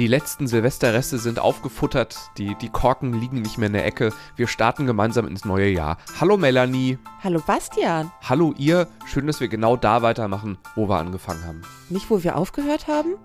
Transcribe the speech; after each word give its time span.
Die 0.00 0.06
letzten 0.06 0.46
Silvesterreste 0.46 1.18
sind 1.18 1.38
aufgefuttert, 1.38 2.16
die, 2.38 2.54
die 2.54 2.70
Korken 2.70 3.12
liegen 3.12 3.42
nicht 3.42 3.58
mehr 3.58 3.66
in 3.66 3.74
der 3.74 3.84
Ecke. 3.84 4.14
Wir 4.34 4.46
starten 4.46 4.86
gemeinsam 4.86 5.28
ins 5.28 5.44
neue 5.44 5.68
Jahr. 5.68 5.98
Hallo 6.18 6.38
Melanie. 6.38 6.96
Hallo 7.22 7.42
Bastian. 7.46 8.10
Hallo 8.22 8.54
ihr. 8.56 8.88
Schön, 9.04 9.26
dass 9.26 9.40
wir 9.40 9.48
genau 9.48 9.76
da 9.76 10.00
weitermachen, 10.00 10.56
wo 10.74 10.88
wir 10.88 10.96
angefangen 10.96 11.44
haben. 11.44 11.60
Nicht, 11.90 12.08
wo 12.08 12.22
wir 12.22 12.36
aufgehört 12.36 12.88
haben? 12.88 13.16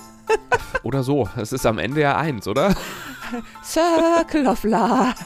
oder 0.82 1.02
so. 1.02 1.26
Es 1.38 1.54
ist 1.54 1.64
am 1.64 1.78
Ende 1.78 2.02
ja 2.02 2.18
eins, 2.18 2.46
oder? 2.46 2.74
Circle 3.64 4.46
of 4.46 4.62
Life. 4.62 5.24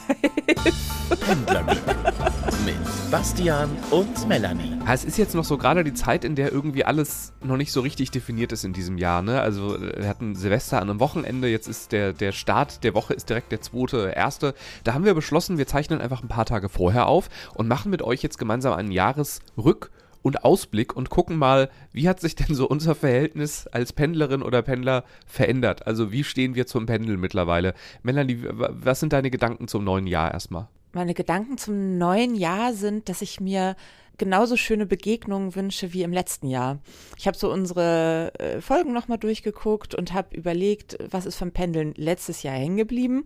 Mit 2.65 3.11
Bastian 3.11 3.69
und 3.91 4.27
Melanie. 4.27 4.77
es 4.87 5.05
ist 5.05 5.17
jetzt 5.17 5.35
noch 5.35 5.43
so 5.43 5.57
gerade 5.57 5.83
die 5.83 5.93
Zeit, 5.93 6.23
in 6.23 6.35
der 6.35 6.51
irgendwie 6.51 6.83
alles 6.83 7.33
noch 7.41 7.57
nicht 7.57 7.71
so 7.71 7.81
richtig 7.81 8.11
definiert 8.11 8.51
ist 8.51 8.65
in 8.65 8.73
diesem 8.73 8.97
Jahr. 8.97 9.21
Ne? 9.21 9.39
Also 9.39 9.77
wir 9.79 10.07
hatten 10.07 10.35
Silvester 10.35 10.81
an 10.81 10.89
einem 10.89 10.99
Wochenende, 10.99 11.47
jetzt 11.47 11.67
ist 11.67 11.91
der, 11.91 12.13
der 12.13 12.31
Start 12.31 12.83
der 12.83 12.93
Woche 12.93 13.13
ist 13.13 13.29
direkt 13.29 13.51
der 13.51 13.61
zweite, 13.61 14.13
erste. 14.15 14.53
Da 14.83 14.93
haben 14.93 15.05
wir 15.05 15.13
beschlossen, 15.13 15.57
wir 15.57 15.67
zeichnen 15.67 16.01
einfach 16.01 16.23
ein 16.23 16.27
paar 16.27 16.45
Tage 16.45 16.69
vorher 16.69 17.07
auf 17.07 17.29
und 17.53 17.67
machen 17.67 17.91
mit 17.91 18.01
euch 18.01 18.21
jetzt 18.23 18.37
gemeinsam 18.37 18.73
einen 18.73 18.91
Jahresrück- 18.91 19.89
und 20.21 20.43
Ausblick 20.43 20.95
und 20.95 21.09
gucken 21.09 21.37
mal, 21.37 21.69
wie 21.93 22.09
hat 22.09 22.19
sich 22.19 22.35
denn 22.35 22.55
so 22.55 22.67
unser 22.67 22.95
Verhältnis 22.95 23.67
als 23.67 23.93
Pendlerin 23.93 24.41
oder 24.41 24.61
Pendler 24.61 25.03
verändert? 25.25 25.87
Also 25.87 26.11
wie 26.11 26.23
stehen 26.23 26.55
wir 26.55 26.67
zum 26.67 26.85
Pendeln 26.85 27.19
mittlerweile? 27.19 27.73
Melanie, 28.03 28.43
was 28.51 28.99
sind 28.99 29.13
deine 29.13 29.31
Gedanken 29.31 29.67
zum 29.67 29.83
neuen 29.83 30.07
Jahr 30.07 30.31
erstmal? 30.31 30.67
Meine 30.91 31.13
Gedanken 31.13 31.57
zum 31.57 31.97
neuen 31.97 32.35
Jahr 32.35 32.73
sind, 32.73 33.09
dass 33.09 33.21
ich 33.21 33.39
mir 33.39 33.75
genauso 34.17 34.57
schöne 34.57 34.85
Begegnungen 34.85 35.55
wünsche 35.55 35.93
wie 35.93 36.03
im 36.03 36.13
letzten 36.13 36.47
Jahr. 36.47 36.79
Ich 37.17 37.25
habe 37.25 37.37
so 37.37 37.51
unsere 37.51 38.33
äh, 38.37 38.61
Folgen 38.61 38.93
nochmal 38.93 39.17
durchgeguckt 39.17 39.95
und 39.95 40.13
habe 40.13 40.35
überlegt, 40.35 40.97
was 41.09 41.25
ist 41.25 41.37
vom 41.37 41.51
Pendeln 41.51 41.93
letztes 41.95 42.43
Jahr 42.43 42.55
hängen 42.55 42.77
geblieben. 42.77 43.25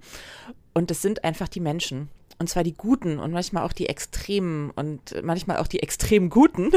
Und 0.73 0.91
es 0.91 1.01
sind 1.01 1.23
einfach 1.23 1.49
die 1.49 1.59
Menschen. 1.59 2.09
Und 2.39 2.49
zwar 2.49 2.63
die 2.63 2.73
Guten 2.73 3.19
und 3.19 3.31
manchmal 3.31 3.63
auch 3.63 3.73
die 3.73 3.89
Extremen 3.89 4.71
und 4.71 5.21
manchmal 5.23 5.57
auch 5.57 5.67
die 5.67 5.81
extrem 5.81 6.29
Guten. 6.29 6.71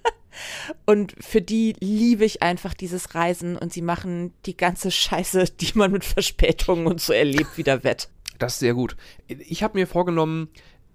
und 0.86 1.14
für 1.18 1.40
die 1.40 1.74
liebe 1.80 2.24
ich 2.24 2.42
einfach 2.42 2.74
dieses 2.74 3.14
Reisen 3.14 3.56
und 3.56 3.72
sie 3.72 3.82
machen 3.82 4.32
die 4.46 4.56
ganze 4.56 4.90
Scheiße, 4.90 5.44
die 5.60 5.72
man 5.74 5.92
mit 5.92 6.04
Verspätungen 6.04 6.86
und 6.86 7.00
so 7.00 7.12
erlebt, 7.12 7.56
wieder 7.56 7.84
wett. 7.84 8.08
Das 8.42 8.54
ist 8.54 8.58
sehr 8.58 8.74
gut. 8.74 8.96
Ich 9.28 9.62
habe 9.62 9.78
mir 9.78 9.86
vorgenommen, 9.86 10.48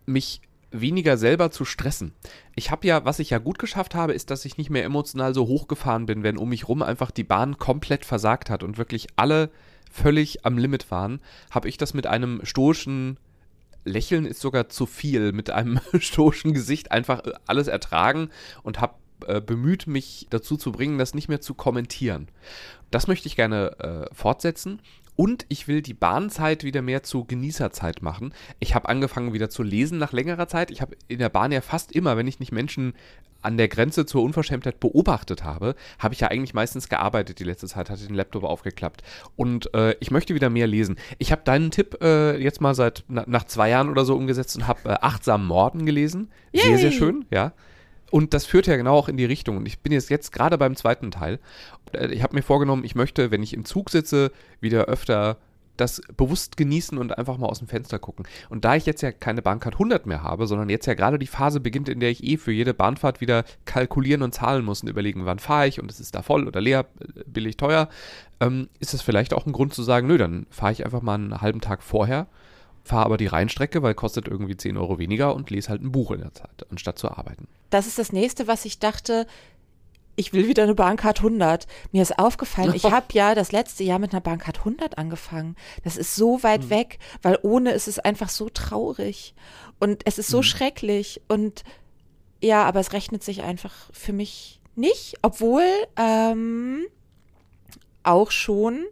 mich 0.06 0.42
weniger 0.70 1.16
selber 1.16 1.50
zu 1.50 1.64
stressen. 1.64 2.14
Ich 2.58 2.72
habe 2.72 2.86
ja, 2.86 3.06
was 3.06 3.20
ich 3.20 3.30
ja 3.30 3.38
gut 3.38 3.58
geschafft 3.58 3.96
habe, 3.96 4.12
ist, 4.12 4.32
dass 4.32 4.44
ich 4.44 4.58
nicht 4.58 4.70
mehr 4.70 4.84
emotional 4.84 5.34
so 5.34 5.48
hochgefahren 5.48 6.08
bin, 6.08 6.24
wenn 6.24 6.38
um 6.38 6.50
mich 6.50 6.68
rum 6.68 6.82
einfach 6.82 7.10
die 7.10 7.24
Bahn 7.24 7.58
komplett 7.58 8.04
versagt 8.04 8.50
hat 8.50 8.64
und 8.64 8.78
wirklich 8.78 9.08
alle 9.16 9.50
völlig 9.90 10.46
am 10.46 10.58
Limit 10.58 10.92
waren, 10.92 11.22
habe 11.50 11.70
ich 11.70 11.78
das 11.78 11.94
mit 11.94 12.06
einem 12.06 12.42
stoischen 12.44 13.18
Lächeln 13.86 14.26
ist 14.26 14.42
sogar 14.42 14.68
zu 14.68 14.86
viel, 14.86 15.32
mit 15.32 15.50
einem 15.50 15.80
stoischen 16.00 16.54
Gesicht 16.54 16.92
einfach 16.92 17.26
äh, 17.26 17.32
alles 17.46 17.68
ertragen 17.68 18.28
und 18.62 18.82
habe 18.82 18.96
äh, 19.26 19.40
bemüht, 19.40 19.88
mich 19.88 20.28
dazu 20.30 20.58
zu 20.58 20.74
bringen, 20.74 20.98
das 20.98 21.14
nicht 21.14 21.30
mehr 21.30 21.40
zu 21.40 21.54
kommentieren. 21.54 22.28
Das 22.92 23.08
möchte 23.08 23.28
ich 23.28 23.38
gerne 23.38 23.80
äh, 23.80 24.14
fortsetzen. 24.14 24.82
Und 25.18 25.46
ich 25.50 25.68
will 25.68 25.82
die 25.82 25.96
Bahnzeit 25.96 26.64
wieder 26.64 26.82
mehr 26.82 27.04
zu 27.04 27.26
Genießerzeit 27.26 28.02
machen. 28.02 28.34
Ich 28.60 28.76
habe 28.76 28.88
angefangen 28.88 29.34
wieder 29.34 29.50
zu 29.50 29.64
lesen 29.64 29.98
nach 29.98 30.14
längerer 30.14 30.48
Zeit. 30.48 30.72
Ich 30.72 30.80
habe 30.80 30.96
in 31.10 31.20
der 31.20 31.30
Bahn 31.30 31.52
ja 31.52 31.60
fast 31.62 31.92
immer, 31.92 32.16
wenn 32.16 32.28
ich 32.28 32.40
nicht 32.40 32.54
Menschen 32.54 32.94
an 33.42 33.58
der 33.58 33.68
Grenze 33.68 34.06
zur 34.06 34.24
Unverschämtheit 34.24 34.80
beobachtet 34.80 35.44
habe, 35.44 35.76
habe 36.00 36.14
ich 36.14 36.20
ja 36.20 36.28
eigentlich 36.28 36.54
meistens 36.54 36.90
gearbeitet 36.90 37.40
die 37.40 37.44
letzte 37.44 37.68
Zeit, 37.68 37.90
hatte 37.90 38.06
den 38.06 38.16
Laptop 38.16 38.44
aufgeklappt. 38.44 39.02
Und 39.36 39.74
äh, 39.74 39.96
ich 40.00 40.12
möchte 40.12 40.36
wieder 40.36 40.50
mehr 40.50 40.68
lesen. 40.68 40.98
Ich 41.18 41.32
habe 41.32 41.42
deinen 41.44 41.72
Tipp 41.72 41.98
äh, 42.02 42.38
jetzt 42.38 42.62
mal 42.62 42.76
seit 42.76 43.04
na, 43.08 43.24
nach 43.28 43.46
zwei 43.46 43.70
Jahren 43.70 43.90
oder 43.90 44.06
so 44.06 44.16
umgesetzt 44.16 44.56
und 44.56 44.68
habe 44.68 44.90
äh, 44.90 44.98
Achtsam 45.02 45.48
Morden 45.48 45.86
gelesen. 45.86 46.30
Yay. 46.52 46.64
Sehr, 46.64 46.78
sehr 46.78 46.92
schön, 46.92 47.26
ja. 47.32 47.54
Und 48.10 48.34
das 48.34 48.46
führt 48.46 48.68
ja 48.68 48.78
genau 48.78 48.96
auch 48.96 49.10
in 49.10 49.18
die 49.18 49.26
Richtung. 49.26 49.58
Und 49.58 49.66
ich 49.66 49.80
bin 49.80 49.92
jetzt, 49.92 50.10
jetzt 50.10 50.32
gerade 50.32 50.58
beim 50.58 50.76
zweiten 50.76 51.12
Teil. 51.12 51.40
Äh, 51.92 52.08
ich 52.08 52.24
habe 52.24 52.36
mir 52.36 52.44
vorgenommen, 52.44 52.84
ich 52.84 52.96
möchte, 52.96 53.32
wenn 53.32 53.44
ich 53.44 53.54
im 53.54 53.66
Zug 53.66 53.90
sitze, 53.90 54.32
wieder 54.60 54.86
öfter 54.86 55.38
das 55.78 56.02
bewusst 56.16 56.58
genießen 56.58 56.98
und 56.98 57.18
einfach 57.18 57.38
mal 57.38 57.48
aus 57.48 57.60
dem 57.60 57.68
Fenster 57.68 58.00
gucken. 58.00 58.28
Und 58.50 58.66
da 58.66 58.76
ich 58.76 58.86
jetzt 58.86 59.02
ja 59.02 59.12
keine 59.12 59.42
Bahncard 59.42 59.76
100 59.76 60.06
mehr 60.06 60.24
habe, 60.24 60.48
sondern 60.48 60.70
jetzt 60.70 60.88
ja 60.88 60.96
gerade 60.96 61.20
die 61.20 61.28
Phase 61.28 61.60
beginnt, 61.60 61.88
in 61.88 62.00
der 62.00 62.10
ich 62.10 62.24
eh 62.24 62.38
für 62.38 62.52
jede 62.52 62.74
Bahnfahrt 62.74 63.22
wieder 63.22 63.44
kalkulieren 63.66 64.24
und 64.24 64.34
zahlen 64.34 64.66
muss 64.66 64.82
und 64.82 64.90
überlegen, 64.90 65.26
wann 65.26 65.40
fahre 65.40 65.68
ich 65.68 65.80
und 65.80 65.90
es 65.92 66.00
ist 66.00 66.16
da 66.16 66.22
voll 66.22 66.48
oder 66.48 66.60
leer, 66.62 66.88
billig, 67.26 67.58
teuer, 67.58 67.90
ähm, 68.40 68.70
ist 68.80 68.94
das 68.94 69.02
vielleicht 69.02 69.34
auch 69.34 69.46
ein 69.46 69.54
Grund 69.54 69.74
zu 69.74 69.84
sagen, 69.84 70.08
nö, 70.08 70.18
dann 70.18 70.48
fahre 70.50 70.72
ich 70.72 70.84
einfach 70.84 71.02
mal 71.02 71.16
einen 71.16 71.42
halben 71.42 71.62
Tag 71.62 71.84
vorher, 71.84 72.28
fahre 72.88 73.06
aber 73.06 73.18
die 73.18 73.28
Rheinstrecke, 73.28 73.84
weil 73.84 73.94
kostet 73.94 74.28
irgendwie 74.28 74.58
10 74.58 74.78
Euro 74.78 74.98
weniger 74.98 75.36
und 75.36 75.50
lese 75.50 75.70
halt 75.70 75.82
ein 75.82 75.92
Buch 75.92 76.12
in 76.12 76.22
der 76.22 76.34
Zeit, 76.34 76.66
anstatt 76.72 76.98
zu 76.98 77.12
arbeiten. 77.12 77.48
Das 77.70 77.88
ist 77.88 78.00
das 78.00 78.12
nächste, 78.12 78.48
was 78.48 78.66
ich 78.66 78.80
dachte, 78.80 79.28
ich 80.16 80.34
will 80.34 80.48
wieder 80.48 80.64
eine 80.64 80.74
Bahncard 80.74 81.20
100. 81.20 81.68
Mir 81.92 82.02
ist 82.02 82.18
aufgefallen, 82.18 82.74
ich 82.74 82.86
habe 82.92 83.06
ja 83.14 83.36
das 83.36 83.52
letzte 83.52 83.84
Jahr 83.84 84.00
mit 84.00 84.12
einer 84.12 84.22
Bahncard 84.22 84.60
100 84.60 84.98
angefangen. 84.98 85.56
Das 85.84 85.96
ist 85.96 86.16
so 86.16 86.44
weit 86.44 86.64
mhm. 86.64 86.70
weg, 86.72 87.00
weil 87.22 87.38
ohne 87.44 87.72
ist 87.72 87.88
es 87.88 88.00
einfach 88.00 88.30
so 88.30 88.50
traurig 88.50 89.36
und 89.80 90.02
es 90.06 90.18
ist 90.18 90.30
so 90.30 90.38
mhm. 90.38 90.44
schrecklich 90.44 91.22
und 91.28 91.64
ja, 92.42 92.64
aber 92.66 92.80
es 92.80 92.94
rechnet 92.94 93.24
sich 93.24 93.44
einfach 93.44 93.74
für 93.92 94.14
mich 94.14 94.60
nicht, 94.76 95.16
obwohl 95.22 95.66
ähm, 95.96 96.86
auch 98.04 98.32
schon 98.32 98.86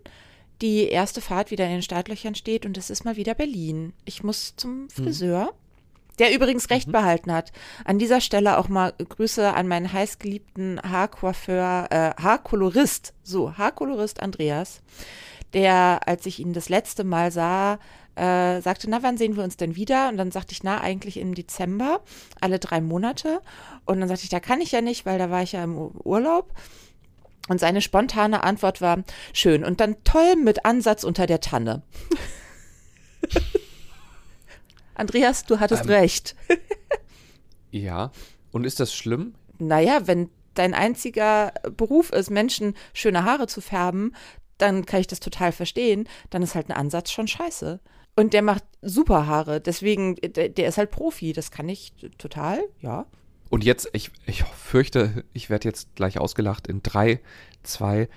die 0.61 0.87
erste 0.87 1.21
Fahrt 1.21 1.51
wieder 1.51 1.65
in 1.65 1.71
den 1.71 1.81
Startlöchern 1.81 2.35
steht 2.35 2.65
und 2.65 2.77
es 2.77 2.89
ist 2.89 3.05
mal 3.05 3.17
wieder 3.17 3.33
Berlin. 3.33 3.93
Ich 4.05 4.23
muss 4.23 4.55
zum 4.55 4.83
mhm. 4.83 4.89
Friseur. 4.89 5.45
Mhm 5.45 5.65
der 6.19 6.33
übrigens 6.33 6.69
recht 6.69 6.87
mhm. 6.87 6.93
behalten 6.93 7.31
hat. 7.31 7.51
An 7.83 7.99
dieser 7.99 8.21
Stelle 8.21 8.57
auch 8.57 8.69
mal 8.69 8.93
Grüße 8.97 9.53
an 9.53 9.67
meinen 9.67 9.91
heißgeliebten 9.91 10.81
Haarcoiffeur, 10.81 11.87
äh, 11.89 12.21
Haarkolorist, 12.21 13.13
so, 13.23 13.57
Haarkolorist 13.57 14.21
Andreas, 14.21 14.81
der, 15.53 16.01
als 16.05 16.25
ich 16.25 16.39
ihn 16.39 16.53
das 16.53 16.69
letzte 16.69 17.03
Mal 17.03 17.31
sah, 17.31 17.79
äh, 18.15 18.61
sagte, 18.61 18.89
na, 18.89 19.03
wann 19.03 19.17
sehen 19.17 19.35
wir 19.35 19.43
uns 19.43 19.57
denn 19.57 19.75
wieder? 19.75 20.09
Und 20.09 20.17
dann 20.17 20.31
sagte 20.31 20.53
ich, 20.53 20.63
na, 20.63 20.79
eigentlich 20.79 21.17
im 21.17 21.35
Dezember, 21.35 22.01
alle 22.39 22.59
drei 22.59 22.79
Monate. 22.79 23.41
Und 23.85 23.99
dann 23.99 24.07
sagte 24.07 24.23
ich, 24.23 24.29
da 24.29 24.39
kann 24.39 24.61
ich 24.61 24.71
ja 24.71 24.81
nicht, 24.81 25.05
weil 25.05 25.19
da 25.19 25.29
war 25.29 25.43
ich 25.43 25.51
ja 25.51 25.63
im 25.63 25.77
Urlaub. 25.77 26.53
Und 27.47 27.59
seine 27.59 27.81
spontane 27.81 28.43
Antwort 28.43 28.81
war, 28.81 29.03
schön. 29.33 29.63
Und 29.63 29.79
dann 29.79 30.03
toll 30.03 30.35
mit 30.35 30.65
Ansatz 30.65 31.03
unter 31.03 31.27
der 31.27 31.41
Tanne. 31.41 31.83
Andreas, 34.95 35.43
du 35.43 35.59
hattest 35.59 35.83
ähm, 35.83 35.91
recht. 35.91 36.35
ja. 37.71 38.11
Und 38.51 38.65
ist 38.65 38.79
das 38.79 38.93
schlimm? 38.93 39.35
Naja, 39.59 40.07
wenn 40.07 40.29
dein 40.53 40.73
einziger 40.73 41.53
Beruf 41.75 42.11
ist, 42.11 42.31
Menschen 42.31 42.75
schöne 42.93 43.25
Haare 43.25 43.47
zu 43.47 43.61
färben, 43.61 44.15
dann 44.57 44.85
kann 44.85 45.01
ich 45.01 45.07
das 45.07 45.19
total 45.19 45.51
verstehen. 45.51 46.07
Dann 46.29 46.41
ist 46.41 46.55
halt 46.55 46.69
ein 46.69 46.77
Ansatz 46.77 47.11
schon 47.11 47.27
scheiße. 47.27 47.79
Und 48.15 48.33
der 48.33 48.41
macht 48.41 48.63
super 48.81 49.27
Haare. 49.27 49.59
Deswegen, 49.59 50.15
der, 50.15 50.49
der 50.49 50.67
ist 50.69 50.77
halt 50.77 50.91
Profi. 50.91 51.33
Das 51.33 51.51
kann 51.51 51.67
ich 51.67 51.93
total, 52.17 52.63
ja. 52.79 53.05
Und 53.49 53.63
jetzt, 53.63 53.89
ich, 53.93 54.11
ich 54.25 54.43
fürchte, 54.43 55.23
ich 55.33 55.49
werde 55.49 55.67
jetzt 55.67 55.95
gleich 55.95 56.19
ausgelacht 56.19 56.67
in 56.67 56.81
drei, 56.83 57.21
zwei. 57.63 58.09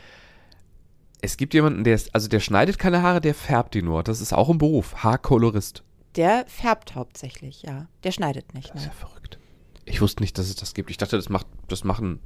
Es 1.21 1.37
gibt 1.37 1.55
jemanden, 1.55 1.85
der 1.85 1.95
ist, 1.95 2.15
also 2.15 2.29
der 2.29 2.41
schneidet 2.41 2.79
keine 2.79 3.03
Haare, 3.03 3.21
der 3.21 3.35
färbt 3.35 3.75
die 3.75 3.83
nur. 3.83 4.03
Das 4.03 4.21
ist 4.21 4.33
auch 4.33 4.49
ein 4.49 4.59
Beruf. 4.59 5.03
Haarkolorist. 5.03 5.83
Der 6.17 6.45
färbt 6.47 6.95
hauptsächlich, 6.95 7.63
ja. 7.63 7.87
Der 8.05 8.13
schneidet 8.13 8.55
nicht. 8.55 8.71
Das 8.71 8.83
ist 8.83 8.87
ja 8.87 8.93
verrückt. 8.93 9.39
Ich 9.85 10.01
wusste 10.01 10.23
nicht, 10.23 10.39
dass 10.39 10.49
es 10.49 10.57
das 10.57 10.75
gibt. 10.75 10.91
Ich 10.91 10.97
dachte, 10.97 11.17
das 11.17 11.29
macht, 11.29 11.47
das 11.69 11.85
machen 11.85 12.21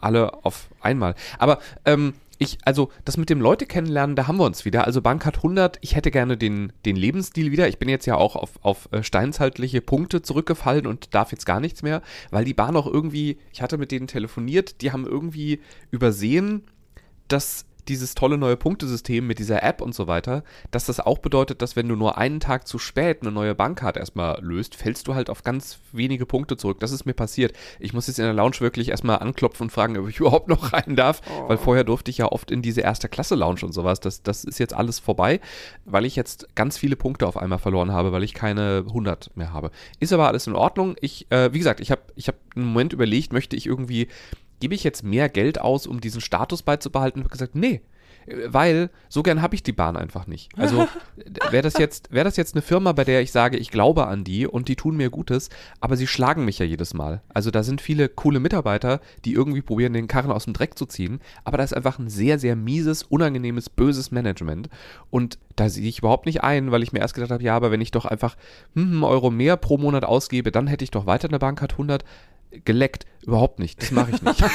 alle 0.00 0.44
auf 0.44 0.68
einmal. 0.80 1.14
Aber 1.38 1.60
ähm, 1.84 2.14
ich, 2.42 2.58
also 2.64 2.90
das 3.04 3.16
mit 3.16 3.30
dem 3.30 3.40
Leute 3.40 3.66
kennenlernen, 3.66 4.16
da 4.16 4.26
haben 4.26 4.38
wir 4.38 4.44
uns 4.44 4.64
wieder. 4.64 4.86
Also 4.86 5.00
Bankart 5.00 5.38
100, 5.38 5.78
ich 5.80 5.96
hätte 5.96 6.10
gerne 6.10 6.36
den, 6.36 6.72
den 6.84 6.96
Lebensstil 6.96 7.50
wieder. 7.52 7.68
Ich 7.68 7.78
bin 7.78 7.88
jetzt 7.88 8.06
ja 8.06 8.16
auch 8.16 8.36
auf, 8.36 8.58
auf 8.62 8.88
äh, 8.92 9.02
steinzeitliche 9.02 9.80
Punkte 9.80 10.22
zurückgefallen 10.22 10.86
und 10.86 11.14
darf 11.14 11.32
jetzt 11.32 11.46
gar 11.46 11.60
nichts 11.60 11.82
mehr, 11.82 12.02
weil 12.30 12.44
die 12.44 12.54
Bahn 12.54 12.76
auch 12.76 12.86
irgendwie, 12.86 13.38
ich 13.52 13.62
hatte 13.62 13.78
mit 13.78 13.92
denen 13.92 14.06
telefoniert, 14.06 14.82
die 14.82 14.92
haben 14.92 15.06
irgendwie 15.06 15.60
übersehen, 15.90 16.64
dass 17.28 17.64
dieses 17.88 18.14
tolle 18.14 18.38
neue 18.38 18.56
Punktesystem 18.56 19.26
mit 19.26 19.38
dieser 19.38 19.62
App 19.62 19.80
und 19.80 19.94
so 19.94 20.06
weiter, 20.06 20.44
dass 20.70 20.86
das 20.86 21.00
auch 21.00 21.18
bedeutet, 21.18 21.62
dass 21.62 21.76
wenn 21.76 21.88
du 21.88 21.96
nur 21.96 22.18
einen 22.18 22.40
Tag 22.40 22.66
zu 22.66 22.78
spät 22.78 23.22
eine 23.22 23.32
neue 23.32 23.54
Bankkarte 23.54 23.98
erstmal 23.98 24.40
löst, 24.42 24.74
fällst 24.74 25.08
du 25.08 25.14
halt 25.14 25.30
auf 25.30 25.42
ganz 25.42 25.78
wenige 25.90 26.26
Punkte 26.26 26.56
zurück. 26.56 26.80
Das 26.80 26.92
ist 26.92 27.06
mir 27.06 27.14
passiert. 27.14 27.54
Ich 27.80 27.92
muss 27.92 28.06
jetzt 28.06 28.18
in 28.18 28.24
der 28.24 28.34
Lounge 28.34 28.60
wirklich 28.60 28.90
erstmal 28.90 29.18
anklopfen 29.18 29.64
und 29.64 29.70
fragen, 29.70 29.98
ob 29.98 30.08
ich 30.08 30.20
überhaupt 30.20 30.48
noch 30.48 30.72
rein 30.72 30.96
darf, 30.96 31.20
oh. 31.28 31.48
weil 31.48 31.58
vorher 31.58 31.84
durfte 31.84 32.10
ich 32.10 32.18
ja 32.18 32.26
oft 32.26 32.50
in 32.50 32.62
diese 32.62 32.82
erste 32.82 33.08
Klasse 33.08 33.34
Lounge 33.34 33.60
und 33.62 33.72
sowas. 33.72 34.00
Das, 34.00 34.22
das 34.22 34.44
ist 34.44 34.58
jetzt 34.58 34.74
alles 34.74 34.98
vorbei, 34.98 35.40
weil 35.84 36.04
ich 36.04 36.16
jetzt 36.16 36.54
ganz 36.54 36.78
viele 36.78 36.96
Punkte 36.96 37.26
auf 37.26 37.36
einmal 37.36 37.58
verloren 37.58 37.92
habe, 37.92 38.12
weil 38.12 38.22
ich 38.22 38.34
keine 38.34 38.84
100 38.86 39.36
mehr 39.36 39.52
habe. 39.52 39.70
Ist 39.98 40.12
aber 40.12 40.28
alles 40.28 40.46
in 40.46 40.54
Ordnung. 40.54 40.96
Ich, 41.00 41.26
äh, 41.30 41.52
wie 41.52 41.58
gesagt, 41.58 41.80
ich 41.80 41.90
habe 41.90 42.02
ich 42.14 42.28
hab 42.28 42.36
einen 42.54 42.66
Moment 42.66 42.92
überlegt, 42.92 43.32
möchte 43.32 43.56
ich 43.56 43.66
irgendwie 43.66 44.08
gebe 44.62 44.76
ich 44.76 44.84
jetzt 44.84 45.02
mehr 45.02 45.28
Geld 45.28 45.60
aus, 45.60 45.88
um 45.88 46.00
diesen 46.00 46.20
Status 46.20 46.62
beizubehalten? 46.62 47.18
Und 47.18 47.24
habe 47.24 47.32
gesagt, 47.32 47.56
nee, 47.56 47.82
Weil 48.46 48.90
so 49.08 49.24
gern 49.24 49.42
habe 49.42 49.56
ich 49.56 49.64
die 49.64 49.72
Bahn 49.72 49.96
einfach 49.96 50.28
nicht. 50.28 50.56
Also 50.56 50.86
wäre 51.50 51.64
das 51.64 51.76
jetzt 51.78 52.12
wäre 52.12 52.24
das 52.24 52.36
jetzt 52.36 52.54
eine 52.54 52.62
Firma, 52.62 52.92
bei 52.92 53.02
der 53.02 53.22
ich 53.22 53.32
sage, 53.32 53.56
ich 53.56 53.72
glaube 53.72 54.06
an 54.06 54.22
die 54.22 54.46
und 54.46 54.68
die 54.68 54.76
tun 54.76 54.96
mir 54.96 55.10
Gutes, 55.10 55.50
aber 55.80 55.96
sie 55.96 56.06
schlagen 56.06 56.44
mich 56.44 56.60
ja 56.60 56.64
jedes 56.64 56.94
Mal. 56.94 57.22
Also 57.34 57.50
da 57.50 57.64
sind 57.64 57.80
viele 57.80 58.08
coole 58.08 58.38
Mitarbeiter, 58.38 59.00
die 59.24 59.32
irgendwie 59.32 59.62
probieren 59.62 59.94
den 59.94 60.06
Karren 60.06 60.30
aus 60.30 60.44
dem 60.44 60.52
Dreck 60.52 60.78
zu 60.78 60.86
ziehen, 60.86 61.20
aber 61.42 61.58
da 61.58 61.64
ist 61.64 61.74
einfach 61.74 61.98
ein 61.98 62.08
sehr 62.08 62.38
sehr 62.38 62.54
mieses, 62.54 63.02
unangenehmes, 63.02 63.68
böses 63.68 64.12
Management 64.12 64.68
und 65.10 65.40
da 65.56 65.68
sehe 65.68 65.88
ich 65.88 65.98
überhaupt 65.98 66.26
nicht 66.26 66.44
ein, 66.44 66.70
weil 66.70 66.84
ich 66.84 66.92
mir 66.92 67.00
erst 67.00 67.14
gedacht 67.14 67.32
habe, 67.32 67.42
ja, 67.42 67.56
aber 67.56 67.72
wenn 67.72 67.80
ich 67.80 67.90
doch 67.90 68.04
einfach 68.04 68.36
hm, 68.76 68.92
hm 68.92 69.04
Euro 69.04 69.32
mehr 69.32 69.56
pro 69.56 69.78
Monat 69.78 70.04
ausgebe, 70.04 70.52
dann 70.52 70.68
hätte 70.68 70.84
ich 70.84 70.92
doch 70.92 71.06
weiter 71.06 71.28
eine 71.28 71.40
Bahncard 71.40 71.72
100 71.72 72.04
geleckt. 72.64 73.06
Überhaupt 73.22 73.58
nicht. 73.58 73.80
Das 73.82 73.90
mache 73.92 74.10
ich 74.12 74.22
nicht. 74.22 74.42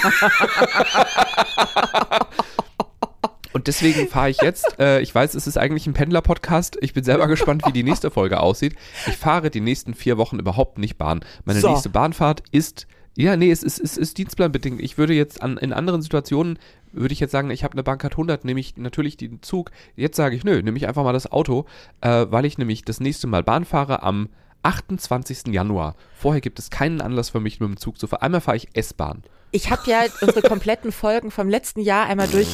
Und 3.53 3.65
deswegen 3.67 4.07
fahre 4.07 4.29
ich 4.29 4.39
jetzt, 4.41 4.79
äh, 4.79 5.01
ich 5.01 5.15
weiß, 5.15 5.33
es 5.33 5.47
ist 5.47 5.57
eigentlich 5.57 5.87
ein 5.87 5.93
Pendler-Podcast. 5.93 6.77
Ich 6.81 6.93
bin 6.93 7.03
selber 7.03 7.25
gespannt, 7.27 7.63
wie 7.65 7.71
die 7.71 7.81
nächste 7.81 8.11
Folge 8.11 8.39
aussieht. 8.39 8.75
Ich 9.07 9.17
fahre 9.17 9.49
die 9.49 9.61
nächsten 9.61 9.95
vier 9.95 10.17
Wochen 10.17 10.37
überhaupt 10.37 10.77
nicht 10.77 10.97
Bahn. 10.99 11.21
Meine 11.45 11.59
So. 11.59 11.69
nächste 11.69 11.89
Bahnfahrt 11.89 12.43
ist, 12.51 12.85
ja, 13.15 13.35
nee, 13.35 13.49
es 13.49 13.63
ist, 13.63 13.79
es 13.79 13.97
ist 13.97 14.19
dienstplanbedingt. 14.19 14.79
Ich 14.79 14.99
würde 14.99 15.13
jetzt 15.15 15.41
an, 15.41 15.57
in 15.57 15.73
anderen 15.73 16.03
Situationen, 16.03 16.59
würde 16.91 17.13
ich 17.13 17.19
jetzt 17.19 17.31
sagen, 17.31 17.49
ich 17.49 17.63
habe 17.63 17.73
eine 17.73 17.81
Bahncard 17.81 18.13
100, 18.13 18.45
nehme 18.45 18.59
ich 18.59 18.77
natürlich 18.77 19.17
den 19.17 19.41
Zug. 19.41 19.71
Jetzt 19.95 20.17
sage 20.17 20.35
ich, 20.35 20.43
nö, 20.43 20.61
nehme 20.61 20.77
ich 20.77 20.87
einfach 20.87 21.03
mal 21.03 21.13
das 21.13 21.31
Auto, 21.31 21.65
äh, 22.01 22.27
weil 22.29 22.45
ich 22.45 22.59
nämlich 22.59 22.83
das 22.83 22.99
nächste 22.99 23.25
Mal 23.25 23.41
Bahn 23.41 23.65
fahre 23.65 24.03
am 24.03 24.29
28. 24.67 25.47
Januar. 25.47 25.95
Vorher 26.15 26.41
gibt 26.41 26.59
es 26.59 26.69
keinen 26.69 27.01
Anlass 27.01 27.29
für 27.29 27.39
mich, 27.39 27.59
mit 27.59 27.69
dem 27.69 27.77
Zug 27.77 27.97
zu 27.99 28.07
fahren. 28.07 28.21
Einmal 28.21 28.41
fahre 28.41 28.57
ich 28.57 28.67
S-Bahn. 28.73 29.23
Ich 29.51 29.71
habe 29.71 29.81
ja 29.89 30.01
unsere 30.21 30.41
kompletten 30.41 30.91
Folgen 30.91 31.31
vom 31.31 31.47
letzten 31.49 31.79
Jahr 31.79 32.05
einmal 32.07 32.27
durch, 32.27 32.49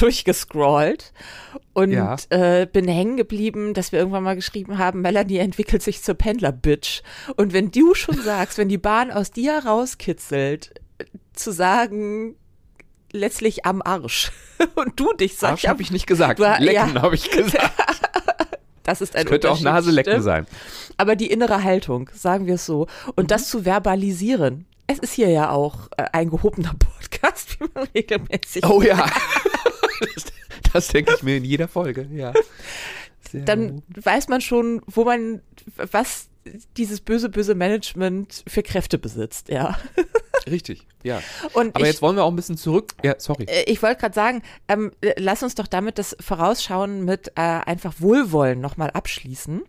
durchgescrollt 0.00 1.12
und 1.74 1.92
Ja. 1.92 2.16
äh, 2.30 2.66
bin 2.66 2.88
hängen 2.88 3.16
geblieben, 3.18 3.74
dass 3.74 3.92
wir 3.92 3.98
irgendwann 3.98 4.22
mal 4.22 4.34
geschrieben 4.34 4.78
haben, 4.78 5.02
Melanie 5.02 5.38
entwickelt 5.38 5.82
sich 5.82 6.02
zur 6.02 6.14
Pendler-Bitch. 6.14 7.02
Und 7.36 7.52
wenn 7.52 7.70
du 7.70 7.94
schon 7.94 8.20
sagst, 8.22 8.56
wenn 8.56 8.68
die 8.70 8.78
Bahn 8.78 9.10
aus 9.10 9.30
dir 9.30 9.58
rauskitzelt, 9.58 10.80
zu 11.34 11.52
sagen, 11.52 12.36
letztlich 13.12 13.66
am 13.66 13.82
Arsch. 13.82 14.32
Und 14.74 14.98
du 14.98 15.12
dich 15.12 15.36
sagst, 15.36 15.64
Arsch 15.64 15.68
habe 15.68 15.82
ich 15.82 15.90
nicht 15.90 16.06
gesagt. 16.06 16.38
Du 16.38 16.44
Lecken 16.44 16.94
ja. 16.94 17.02
habe 17.02 17.14
ich 17.14 17.30
gesagt. 17.30 17.72
das 18.86 19.00
ist 19.02 19.14
ein 19.16 19.26
Könnte 19.26 19.50
auch 19.50 19.60
Naselecken 19.60 20.12
stimmt? 20.14 20.24
sein. 20.24 20.46
aber 20.96 21.14
die 21.16 21.30
innere 21.30 21.62
Haltung, 21.62 22.08
sagen 22.14 22.46
wir 22.46 22.54
es 22.54 22.64
so. 22.66 22.86
Und 23.16 23.24
Mhm. 23.24 23.28
das 23.28 23.48
zu 23.48 23.64
verbalisieren. 23.64 24.64
Es 24.86 24.98
ist 25.00 25.12
hier 25.14 25.28
ja 25.28 25.50
auch 25.50 25.88
äh, 25.96 26.04
ein 26.12 26.30
gehobener 26.30 26.74
Podcast, 26.78 27.58
wie 27.60 27.64
man 27.74 27.88
regelmäßig. 27.94 28.64
Oh 28.64 28.80
ja. 28.82 29.04
das, 30.14 30.24
das 30.72 30.88
denke 30.88 31.14
ich 31.16 31.22
mir 31.22 31.36
in 31.36 31.44
jeder 31.44 31.68
Folge, 31.68 32.08
ja. 32.12 32.32
Sehr 33.30 33.42
Dann 33.44 33.82
weiß 33.88 34.28
man 34.28 34.40
schon, 34.40 34.80
wo 34.86 35.04
man, 35.04 35.40
was 35.76 36.28
dieses 36.76 37.00
böse, 37.00 37.28
böse 37.28 37.54
Management 37.54 38.44
für 38.46 38.62
Kräfte 38.62 38.98
besitzt, 38.98 39.48
ja. 39.48 39.76
Richtig, 40.50 40.86
ja. 41.02 41.20
Und 41.54 41.74
Aber 41.74 41.80
ich, 41.80 41.86
jetzt 41.92 42.02
wollen 42.02 42.16
wir 42.16 42.24
auch 42.24 42.30
ein 42.30 42.36
bisschen 42.36 42.56
zurück. 42.56 42.94
Ja, 43.02 43.14
sorry. 43.18 43.44
äh, 43.48 43.64
ich 43.70 43.82
wollte 43.82 44.00
gerade 44.00 44.14
sagen, 44.14 44.42
ähm, 44.68 44.92
äh, 45.00 45.14
lass 45.18 45.42
uns 45.42 45.54
doch 45.56 45.66
damit 45.66 45.98
das 45.98 46.16
Vorausschauen 46.20 47.04
mit 47.04 47.28
äh, 47.34 47.40
einfach 47.40 47.94
Wohlwollen 47.98 48.60
nochmal 48.60 48.90
abschließen. 48.90 49.62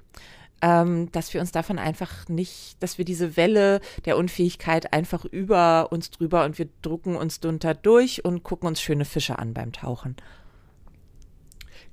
Ähm, 0.59 1.11
dass 1.11 1.35
wir 1.35 1.41
uns 1.41 1.51
davon 1.51 1.77
einfach 1.77 2.27
nicht, 2.29 2.81
dass 2.81 2.97
wir 2.97 3.05
diese 3.05 3.37
Welle 3.37 3.79
der 4.05 4.17
Unfähigkeit 4.17 4.91
einfach 4.91 5.23
über 5.23 5.91
uns 5.91 6.09
drüber 6.09 6.45
und 6.45 6.57
wir 6.57 6.67
drucken 6.81 7.15
uns 7.15 7.39
drunter 7.39 7.75
durch 7.75 8.25
und 8.25 8.41
gucken 8.41 8.67
uns 8.67 8.81
schöne 8.81 9.05
Fische 9.05 9.37
an 9.37 9.53
beim 9.53 9.71
Tauchen. 9.71 10.15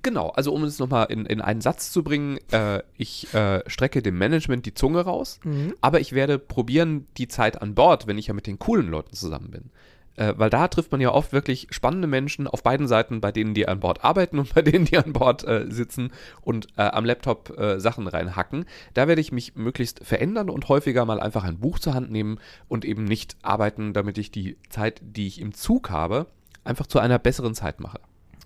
Genau, 0.04 0.28
also 0.28 0.52
um 0.52 0.62
es 0.64 0.78
nochmal 0.78 1.06
in, 1.08 1.24
in 1.24 1.40
einen 1.40 1.62
Satz 1.62 1.90
zu 1.90 2.04
bringen, 2.04 2.38
äh, 2.52 2.82
ich 2.98 3.32
äh, 3.32 3.68
strecke 3.68 4.02
dem 4.02 4.18
Management 4.18 4.66
die 4.66 4.74
Zunge 4.74 5.00
raus, 5.00 5.40
aber 5.80 5.98
ich 5.98 6.12
werde 6.12 6.38
probieren, 6.38 7.06
die 7.16 7.26
Zeit 7.26 7.60
an 7.62 7.74
Bord, 7.74 8.06
wenn 8.06 8.18
ich 8.18 8.26
ja 8.26 8.34
mit 8.34 8.46
den 8.46 8.58
coolen 8.58 8.88
Leuten 8.88 9.14
zusammen 9.16 9.50
bin. 9.50 9.70
Äh, 10.16 10.34
weil 10.36 10.50
da 10.50 10.68
trifft 10.68 10.92
man 10.92 11.00
ja 11.00 11.10
oft 11.10 11.32
wirklich 11.32 11.68
spannende 11.70 12.06
Menschen 12.06 12.46
auf 12.46 12.62
beiden 12.62 12.86
Seiten, 12.86 13.22
bei 13.22 13.32
denen 13.32 13.54
die 13.54 13.66
an 13.66 13.80
Bord 13.80 14.04
arbeiten 14.04 14.38
und 14.38 14.54
bei 14.54 14.60
denen 14.60 14.84
die 14.84 14.98
an 14.98 15.14
Bord 15.14 15.42
äh, 15.44 15.66
sitzen 15.70 16.12
und 16.42 16.68
äh, 16.76 16.82
am 16.82 17.06
Laptop 17.06 17.58
äh, 17.58 17.80
Sachen 17.80 18.06
reinhacken. 18.06 18.66
Da 18.92 19.08
werde 19.08 19.22
ich 19.22 19.32
mich 19.32 19.56
möglichst 19.56 20.04
verändern 20.04 20.50
und 20.50 20.68
häufiger 20.68 21.04
mal 21.06 21.18
einfach 21.18 21.44
ein 21.44 21.58
Buch 21.58 21.78
zur 21.78 21.94
Hand 21.94 22.10
nehmen 22.10 22.38
und 22.68 22.84
eben 22.84 23.04
nicht 23.04 23.36
arbeiten, 23.42 23.94
damit 23.94 24.18
ich 24.18 24.30
die 24.30 24.58
Zeit, 24.68 25.00
die 25.02 25.26
ich 25.26 25.40
im 25.40 25.54
Zug 25.54 25.88
habe, 25.88 26.26
einfach 26.62 26.86
zu 26.86 26.98
einer 26.98 27.18
besseren 27.18 27.54
Zeit 27.54 27.80
mache. 27.80 28.00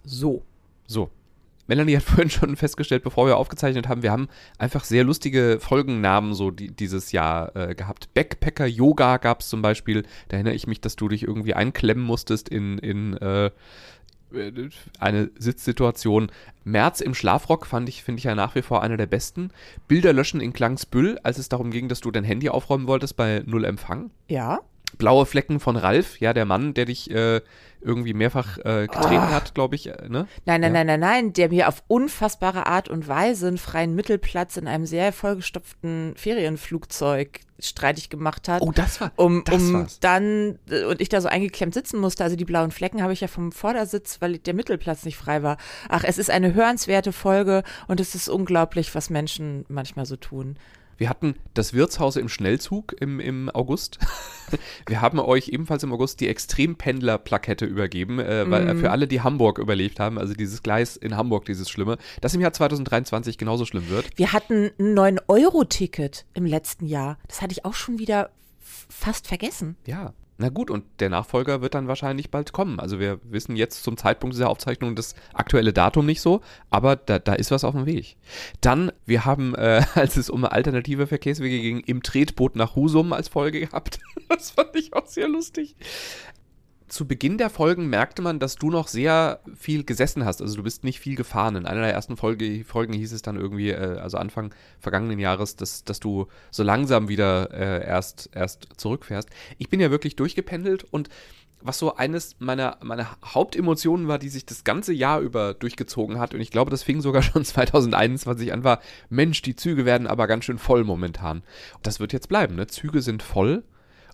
So. 0.04 0.44
So. 0.86 1.10
Melanie 1.68 1.96
hat 1.96 2.02
vorhin 2.04 2.30
schon 2.30 2.56
festgestellt, 2.56 3.04
bevor 3.04 3.26
wir 3.26 3.36
aufgezeichnet 3.36 3.86
haben, 3.86 4.02
wir 4.02 4.10
haben 4.10 4.28
einfach 4.58 4.82
sehr 4.82 5.04
lustige 5.04 5.58
Folgennamen 5.60 6.34
so 6.34 6.50
die, 6.50 6.72
dieses 6.72 7.12
Jahr 7.12 7.54
äh, 7.54 7.74
gehabt. 7.76 8.12
Backpacker 8.14 8.66
Yoga 8.66 9.18
gab 9.18 9.40
es 9.40 9.48
zum 9.48 9.62
Beispiel. 9.62 10.02
Da 10.28 10.36
erinnere 10.36 10.54
ich 10.54 10.66
mich, 10.66 10.80
dass 10.80 10.96
du 10.96 11.08
dich 11.08 11.22
irgendwie 11.22 11.54
einklemmen 11.54 12.04
musstest 12.04 12.48
in, 12.48 12.78
in 12.78 13.16
äh, 13.18 13.50
äh, 14.32 14.68
eine 14.98 15.30
Sitzsituation. 15.38 16.30
März 16.64 17.00
im 17.00 17.14
Schlafrock 17.14 17.66
fand 17.66 17.88
ich, 17.88 18.02
finde 18.02 18.18
ich 18.18 18.24
ja 18.24 18.34
nach 18.34 18.54
wie 18.54 18.62
vor 18.62 18.82
einer 18.82 18.96
der 18.96 19.06
besten. 19.06 19.50
Bilder 19.86 20.12
löschen 20.12 20.40
in 20.40 20.52
Klangsbüll, 20.52 21.18
als 21.22 21.38
es 21.38 21.48
darum 21.48 21.70
ging, 21.70 21.88
dass 21.88 22.00
du 22.00 22.10
dein 22.10 22.24
Handy 22.24 22.48
aufräumen 22.48 22.86
wolltest 22.86 23.16
bei 23.16 23.42
Null 23.46 23.64
Empfang. 23.64 24.10
Ja. 24.28 24.60
Blaue 24.96 25.26
Flecken 25.26 25.60
von 25.60 25.76
Ralf, 25.76 26.18
ja, 26.18 26.32
der 26.32 26.44
Mann, 26.44 26.72
der 26.74 26.86
dich 26.86 27.10
äh, 27.10 27.40
irgendwie 27.80 28.14
mehrfach 28.14 28.58
äh, 28.58 28.86
getreten 28.88 29.30
hat, 29.30 29.54
glaube 29.54 29.76
ich, 29.76 29.86
äh, 29.88 30.08
ne? 30.08 30.26
Nein, 30.46 30.60
nein, 30.60 30.74
Ja. 30.74 30.84
nein, 30.84 30.86
nein, 30.86 31.00
nein, 31.00 31.32
der 31.34 31.50
mir 31.50 31.68
auf 31.68 31.84
unfassbare 31.86 32.66
Art 32.66 32.88
und 32.88 33.06
Weise 33.06 33.46
einen 33.48 33.58
freien 33.58 33.94
Mittelplatz 33.94 34.56
in 34.56 34.66
einem 34.66 34.86
sehr 34.86 35.12
vollgestopften 35.12 36.14
Ferienflugzeug 36.16 37.40
streitig 37.60 38.08
gemacht 38.08 38.48
hat. 38.48 38.62
Oh, 38.62 38.72
das 38.72 39.00
war, 39.00 39.12
um, 39.16 39.42
das 39.44 39.62
um 39.62 39.72
war's. 39.74 40.00
dann 40.00 40.58
äh, 40.70 40.84
und 40.84 41.00
ich 41.00 41.08
da 41.08 41.20
so 41.20 41.28
eingeklemmt 41.28 41.74
sitzen 41.74 41.98
musste. 42.00 42.24
Also 42.24 42.36
die 42.36 42.44
blauen 42.44 42.70
Flecken 42.70 43.02
habe 43.02 43.12
ich 43.12 43.20
ja 43.20 43.28
vom 43.28 43.52
Vordersitz, 43.52 44.20
weil 44.20 44.38
der 44.38 44.54
Mittelplatz 44.54 45.04
nicht 45.04 45.16
frei 45.16 45.42
war. 45.42 45.56
Ach, 45.88 46.04
es 46.04 46.18
ist 46.18 46.30
eine 46.30 46.54
hörenswerte 46.54 47.12
Folge 47.12 47.62
und 47.88 48.00
es 48.00 48.14
ist 48.14 48.28
unglaublich, 48.28 48.94
was 48.94 49.10
Menschen 49.10 49.64
manchmal 49.68 50.06
so 50.06 50.16
tun. 50.16 50.56
Wir 50.98 51.08
hatten 51.08 51.36
das 51.54 51.72
Wirtshaus 51.72 52.16
im 52.16 52.28
Schnellzug 52.28 52.94
im, 53.00 53.20
im 53.20 53.48
August. 53.48 53.98
Wir 54.86 55.00
haben 55.00 55.20
euch 55.20 55.48
ebenfalls 55.48 55.82
im 55.84 55.92
August 55.92 56.20
die 56.20 56.28
Extrempendler-Plakette 56.28 57.64
übergeben, 57.64 58.18
äh, 58.18 58.50
weil, 58.50 58.68
äh, 58.68 58.74
für 58.74 58.90
alle, 58.90 59.06
die 59.06 59.20
Hamburg 59.20 59.58
überlebt 59.58 60.00
haben, 60.00 60.18
also 60.18 60.34
dieses 60.34 60.62
Gleis 60.62 60.96
in 60.96 61.16
Hamburg, 61.16 61.44
dieses 61.44 61.70
Schlimme, 61.70 61.98
das 62.20 62.34
im 62.34 62.40
Jahr 62.40 62.52
2023 62.52 63.38
genauso 63.38 63.64
schlimm 63.64 63.88
wird. 63.88 64.06
Wir 64.16 64.32
hatten 64.32 64.70
ein 64.78 64.98
9-Euro-Ticket 64.98 66.26
im 66.34 66.44
letzten 66.44 66.86
Jahr. 66.86 67.18
Das 67.28 67.42
hatte 67.42 67.52
ich 67.52 67.64
auch 67.64 67.74
schon 67.74 67.98
wieder 67.98 68.30
fast 68.60 69.28
vergessen. 69.28 69.76
Ja. 69.86 70.12
Na 70.40 70.50
gut, 70.50 70.70
und 70.70 70.84
der 71.00 71.10
Nachfolger 71.10 71.62
wird 71.62 71.74
dann 71.74 71.88
wahrscheinlich 71.88 72.30
bald 72.30 72.52
kommen. 72.52 72.78
Also 72.78 73.00
wir 73.00 73.18
wissen 73.24 73.56
jetzt 73.56 73.82
zum 73.82 73.96
Zeitpunkt 73.96 74.36
dieser 74.36 74.48
Aufzeichnung 74.48 74.94
das 74.94 75.16
aktuelle 75.34 75.72
Datum 75.72 76.06
nicht 76.06 76.20
so, 76.20 76.42
aber 76.70 76.94
da, 76.94 77.18
da 77.18 77.34
ist 77.34 77.50
was 77.50 77.64
auf 77.64 77.74
dem 77.74 77.86
Weg. 77.86 78.16
Dann, 78.60 78.92
wir 79.04 79.24
haben, 79.24 79.56
äh, 79.56 79.82
als 79.94 80.16
es 80.16 80.30
um 80.30 80.44
alternative 80.44 81.08
Verkehrswege 81.08 81.60
ging, 81.60 81.80
im 81.80 82.04
Tretboot 82.04 82.54
nach 82.54 82.76
Husum 82.76 83.12
als 83.12 83.28
Folge 83.28 83.60
gehabt. 83.60 83.98
Das 84.28 84.50
fand 84.50 84.76
ich 84.76 84.92
auch 84.92 85.06
sehr 85.06 85.26
lustig. 85.26 85.74
Zu 86.88 87.06
Beginn 87.06 87.38
der 87.38 87.50
Folgen 87.50 87.88
merkte 87.88 88.22
man, 88.22 88.38
dass 88.38 88.56
du 88.56 88.70
noch 88.70 88.88
sehr 88.88 89.40
viel 89.56 89.84
gesessen 89.84 90.24
hast. 90.24 90.40
Also 90.40 90.56
du 90.56 90.62
bist 90.62 90.84
nicht 90.84 91.00
viel 91.00 91.16
gefahren. 91.16 91.56
In 91.56 91.66
einer 91.66 91.82
der 91.82 91.92
ersten 91.92 92.16
Folge, 92.16 92.64
Folgen 92.64 92.94
hieß 92.94 93.12
es 93.12 93.22
dann 93.22 93.36
irgendwie, 93.36 93.70
äh, 93.70 93.98
also 93.98 94.16
Anfang 94.16 94.54
vergangenen 94.80 95.18
Jahres, 95.18 95.56
dass, 95.56 95.84
dass 95.84 96.00
du 96.00 96.28
so 96.50 96.62
langsam 96.62 97.08
wieder 97.08 97.50
äh, 97.52 97.86
erst, 97.86 98.30
erst 98.34 98.68
zurückfährst. 98.76 99.28
Ich 99.58 99.68
bin 99.68 99.80
ja 99.80 99.90
wirklich 99.90 100.16
durchgependelt 100.16 100.84
und 100.84 101.08
was 101.60 101.78
so 101.78 101.96
eines 101.96 102.36
meiner, 102.38 102.78
meiner 102.82 103.08
Hauptemotionen 103.24 104.08
war, 104.08 104.18
die 104.18 104.28
sich 104.28 104.46
das 104.46 104.64
ganze 104.64 104.92
Jahr 104.92 105.20
über 105.20 105.54
durchgezogen 105.54 106.18
hat, 106.18 106.34
und 106.34 106.40
ich 106.40 106.50
glaube, 106.50 106.70
das 106.70 106.82
fing 106.82 107.00
sogar 107.00 107.22
schon 107.22 107.44
2021 107.44 108.52
an, 108.52 108.64
war, 108.64 108.80
Mensch, 109.08 109.42
die 109.42 109.56
Züge 109.56 109.84
werden 109.84 110.06
aber 110.06 110.26
ganz 110.26 110.44
schön 110.44 110.58
voll 110.58 110.84
momentan. 110.84 111.42
Das 111.82 112.00
wird 112.00 112.12
jetzt 112.12 112.28
bleiben, 112.28 112.54
ne? 112.54 112.66
Züge 112.66 113.02
sind 113.02 113.22
voll. 113.22 113.64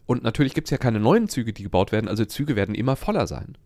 Und 0.06 0.22
natürlich 0.22 0.54
gibt 0.54 0.66
es 0.66 0.70
ja 0.70 0.78
keine 0.78 1.00
neuen 1.00 1.28
Züge, 1.28 1.52
die 1.52 1.62
gebaut 1.62 1.92
werden, 1.92 2.08
also 2.08 2.24
Züge 2.24 2.56
werden 2.56 2.74
immer 2.74 2.96
voller 2.96 3.26
sein. 3.26 3.56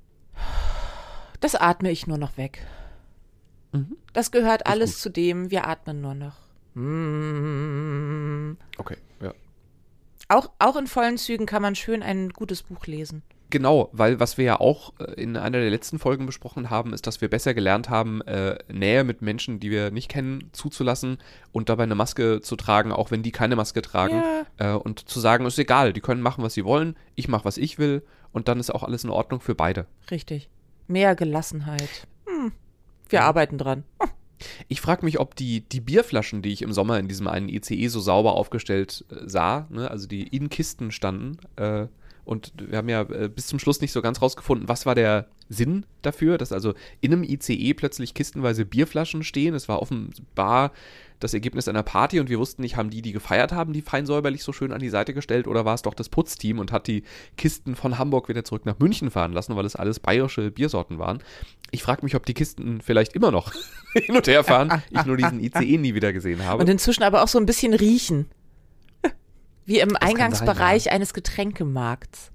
Das 1.40 1.54
atme 1.54 1.90
ich 1.90 2.06
nur 2.06 2.18
noch 2.18 2.36
weg. 2.36 2.66
Mhm. 3.72 3.96
Das 4.12 4.30
gehört 4.30 4.66
alles 4.66 4.92
gut. 4.92 5.00
zu 5.00 5.10
dem, 5.10 5.50
wir 5.50 5.66
atmen 5.66 6.00
nur 6.00 6.14
noch. 6.14 6.36
Mm. 6.74 8.56
Okay, 8.76 8.96
ja. 9.20 9.34
Auch, 10.28 10.50
auch 10.58 10.76
in 10.76 10.86
vollen 10.86 11.18
Zügen 11.18 11.46
kann 11.46 11.62
man 11.62 11.74
schön 11.74 12.02
ein 12.02 12.30
gutes 12.30 12.62
Buch 12.62 12.86
lesen. 12.86 13.22
Genau, 13.50 13.88
weil 13.92 14.20
was 14.20 14.36
wir 14.36 14.44
ja 14.44 14.60
auch 14.60 14.92
äh, 14.98 15.12
in 15.14 15.36
einer 15.36 15.58
der 15.58 15.70
letzten 15.70 15.98
Folgen 15.98 16.26
besprochen 16.26 16.68
haben, 16.68 16.92
ist, 16.92 17.06
dass 17.06 17.20
wir 17.20 17.30
besser 17.30 17.54
gelernt 17.54 17.88
haben, 17.88 18.20
äh, 18.22 18.58
Nähe 18.70 19.04
mit 19.04 19.22
Menschen, 19.22 19.58
die 19.58 19.70
wir 19.70 19.90
nicht 19.90 20.10
kennen, 20.10 20.50
zuzulassen 20.52 21.18
und 21.52 21.68
dabei 21.68 21.84
eine 21.84 21.94
Maske 21.94 22.40
zu 22.42 22.56
tragen, 22.56 22.92
auch 22.92 23.10
wenn 23.10 23.22
die 23.22 23.32
keine 23.32 23.56
Maske 23.56 23.80
tragen. 23.80 24.22
Äh, 24.58 24.72
und 24.72 25.08
zu 25.08 25.20
sagen, 25.20 25.46
ist 25.46 25.58
egal, 25.58 25.92
die 25.92 26.00
können 26.00 26.20
machen, 26.20 26.44
was 26.44 26.54
sie 26.54 26.64
wollen, 26.64 26.96
ich 27.14 27.28
mache, 27.28 27.44
was 27.44 27.56
ich 27.56 27.78
will 27.78 28.02
und 28.32 28.48
dann 28.48 28.60
ist 28.60 28.74
auch 28.74 28.82
alles 28.82 29.04
in 29.04 29.10
Ordnung 29.10 29.40
für 29.40 29.54
beide. 29.54 29.86
Richtig. 30.10 30.50
Mehr 30.86 31.14
Gelassenheit. 31.14 32.06
Wir 33.08 33.24
arbeiten 33.24 33.58
dran. 33.58 33.84
Ich 34.68 34.80
frage 34.80 35.04
mich, 35.04 35.18
ob 35.18 35.34
die, 35.34 35.62
die 35.62 35.80
Bierflaschen, 35.80 36.42
die 36.42 36.52
ich 36.52 36.62
im 36.62 36.72
Sommer 36.72 37.00
in 37.00 37.08
diesem 37.08 37.26
einen 37.26 37.48
ICE 37.48 37.88
so 37.88 37.98
sauber 37.98 38.34
aufgestellt 38.34 39.04
äh, 39.10 39.28
sah, 39.28 39.66
ne, 39.68 39.90
also 39.90 40.06
die 40.06 40.28
in 40.28 40.48
Kisten 40.48 40.92
standen, 40.92 41.38
äh, 41.56 41.88
und 42.28 42.52
wir 42.58 42.76
haben 42.76 42.90
ja 42.90 43.00
äh, 43.02 43.30
bis 43.34 43.46
zum 43.46 43.58
Schluss 43.58 43.80
nicht 43.80 43.90
so 43.90 44.02
ganz 44.02 44.20
rausgefunden, 44.20 44.68
was 44.68 44.84
war 44.84 44.94
der 44.94 45.28
Sinn 45.48 45.86
dafür, 46.02 46.36
dass 46.36 46.52
also 46.52 46.74
in 47.00 47.14
einem 47.14 47.24
ICE 47.24 47.72
plötzlich 47.72 48.12
kistenweise 48.12 48.66
Bierflaschen 48.66 49.24
stehen. 49.24 49.54
Es 49.54 49.66
war 49.66 49.80
offenbar 49.80 50.72
das 51.20 51.32
Ergebnis 51.32 51.68
einer 51.68 51.82
Party 51.82 52.20
und 52.20 52.28
wir 52.28 52.38
wussten 52.38 52.60
nicht, 52.60 52.76
haben 52.76 52.90
die, 52.90 53.00
die 53.00 53.12
gefeiert 53.12 53.52
haben, 53.52 53.72
die 53.72 53.80
fein 53.80 54.04
säuberlich 54.04 54.44
so 54.44 54.52
schön 54.52 54.72
an 54.72 54.78
die 54.78 54.90
Seite 54.90 55.14
gestellt 55.14 55.48
oder 55.48 55.64
war 55.64 55.74
es 55.74 55.80
doch 55.80 55.94
das 55.94 56.10
Putzteam 56.10 56.58
und 56.58 56.70
hat 56.70 56.86
die 56.86 57.02
Kisten 57.38 57.76
von 57.76 57.98
Hamburg 57.98 58.28
wieder 58.28 58.44
zurück 58.44 58.66
nach 58.66 58.78
München 58.78 59.10
fahren 59.10 59.32
lassen, 59.32 59.56
weil 59.56 59.64
es 59.64 59.74
alles 59.74 59.98
bayerische 59.98 60.50
Biersorten 60.50 60.98
waren. 60.98 61.22
Ich 61.70 61.82
frage 61.82 62.04
mich, 62.04 62.14
ob 62.14 62.26
die 62.26 62.34
Kisten 62.34 62.82
vielleicht 62.82 63.14
immer 63.14 63.30
noch 63.30 63.54
hin 63.94 64.14
und 64.14 64.26
her 64.26 64.44
fahren, 64.44 64.82
ich 64.90 65.02
nur 65.06 65.16
diesen 65.16 65.40
ICE 65.40 65.78
nie 65.78 65.94
wieder 65.94 66.12
gesehen 66.12 66.44
habe. 66.44 66.60
Und 66.60 66.68
inzwischen 66.68 67.04
aber 67.04 67.22
auch 67.22 67.28
so 67.28 67.38
ein 67.38 67.46
bisschen 67.46 67.72
riechen. 67.72 68.26
Wie 69.68 69.80
im 69.80 69.90
sein, 69.90 69.98
Eingangsbereich 69.98 70.86
ja. 70.86 70.92
eines 70.92 71.12
Getränkemarkts. 71.12 72.30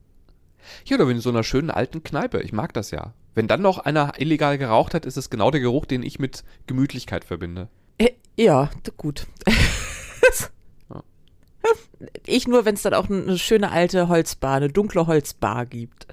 Ja, 0.85 0.97
oder 0.97 1.09
in 1.09 1.19
so 1.19 1.29
einer 1.29 1.43
schönen 1.43 1.71
alten 1.71 2.03
Kneipe. 2.03 2.39
Ich 2.41 2.53
mag 2.53 2.73
das 2.73 2.91
ja. 2.91 3.15
Wenn 3.33 3.47
dann 3.47 3.63
noch 3.63 3.79
einer 3.79 4.13
illegal 4.19 4.59
geraucht 4.59 4.93
hat, 4.93 5.03
ist 5.07 5.17
es 5.17 5.31
genau 5.31 5.49
der 5.49 5.59
Geruch, 5.59 5.87
den 5.87 6.03
ich 6.03 6.19
mit 6.19 6.43
Gemütlichkeit 6.67 7.25
verbinde. 7.25 7.69
Äh, 7.97 8.11
Ja, 8.37 8.69
gut. 8.97 9.25
Ja. 9.47 11.03
Ich 12.25 12.47
nur, 12.47 12.65
wenn 12.65 12.75
es 12.75 12.81
dann 12.81 12.93
auch 12.93 13.09
eine 13.09 13.37
schöne 13.39 13.71
alte 13.71 14.09
Holzbar, 14.09 14.57
eine 14.57 14.67
dunkle 14.67 15.07
Holzbar 15.07 15.65
gibt. 15.65 16.05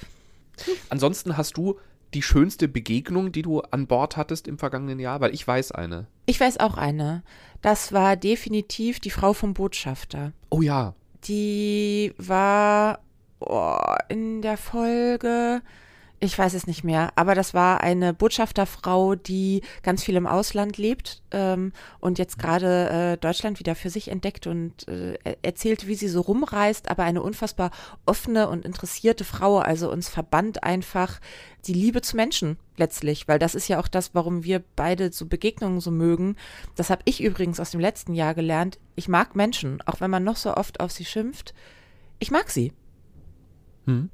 Ansonsten 0.89 1.37
hast 1.37 1.57
du 1.57 1.79
die 2.15 2.23
schönste 2.23 2.69
Begegnung, 2.69 3.33
die 3.33 3.43
du 3.43 3.61
an 3.61 3.87
Bord 3.87 4.17
hattest 4.17 4.49
im 4.49 4.59
vergangenen 4.59 5.01
Jahr? 5.01 5.21
Weil 5.21 5.35
ich 5.35 5.47
weiß 5.47 5.73
eine. 5.73 6.07
Ich 6.27 6.41
weiß 6.41 6.61
auch 6.61 6.77
eine. 6.77 7.25
Das 7.61 7.93
war 7.93 8.17
definitiv 8.17 9.01
die 9.01 9.11
Frau 9.11 9.33
vom 9.33 9.53
Botschafter. 9.53 10.33
Oh 10.49 10.63
ja. 10.63 10.95
Die 11.25 12.15
war 12.19 13.01
oh, 13.41 13.95
in 14.09 14.43
der 14.43 14.57
Folge, 14.57 15.63
ich 16.23 16.39
weiß 16.39 16.53
es 16.53 16.67
nicht 16.67 16.85
mehr, 16.85 17.13
aber 17.17 17.35
das 17.35 17.55
war 17.55 17.81
eine 17.81 18.13
Botschafterfrau, 18.13 19.15
die 19.15 19.63
ganz 19.83 20.05
viel 20.05 20.17
im 20.17 20.27
Ausland 20.27 20.77
lebt 20.77 21.23
ähm, 21.31 21.73
und 21.99 22.19
jetzt 22.19 22.39
gerade 22.39 22.91
äh, 22.91 23.17
Deutschland 23.17 23.59
wieder 23.59 23.75
für 23.75 23.89
sich 23.89 24.09
entdeckt 24.09 24.47
und 24.47 24.87
äh, 24.87 25.15
er- 25.25 25.39
erzählt, 25.41 25.87
wie 25.87 25.95
sie 25.95 26.09
so 26.09 26.21
rumreist, 26.21 26.91
aber 26.91 27.05
eine 27.05 27.23
unfassbar 27.23 27.71
offene 28.05 28.51
und 28.51 28.67
interessierte 28.67 29.25
Frau. 29.25 29.59
Also 29.61 29.91
uns 29.91 30.11
verband 30.11 30.63
einfach 30.63 31.21
die 31.67 31.73
Liebe 31.73 32.03
zu 32.03 32.17
Menschen 32.17 32.59
letztlich, 32.77 33.27
weil 33.27 33.39
das 33.39 33.55
ist 33.55 33.69
ja 33.69 33.81
auch 33.81 33.89
das, 33.89 34.15
warum 34.15 34.45
wir 34.45 34.63
beide 34.77 35.13
so 35.13 35.25
Begegnungen 35.25 35.81
so 35.81 35.91
mögen. 35.91 36.37
Das 36.77 36.91
habe 36.91 37.01
ich 37.07 37.23
übrigens 37.23 37.61
aus 37.61 37.71
dem 37.71 37.81
letzten 37.81 38.13
Jahr 38.13 38.35
gelernt. 38.35 38.79
Ich 38.95 39.09
mag 39.09 39.37
Menschen, 39.37 39.81
auch 39.87 40.03
wenn 40.03 40.11
man 40.11 40.25
noch 40.25 40.37
so 40.37 40.55
oft 40.55 40.81
auf 40.81 40.93
sie 40.93 41.07
schimpft. 41.07 41.55
Ich 42.19 42.31
mag 42.31 42.51
sie. 42.51 42.75
Hm. 43.87 44.11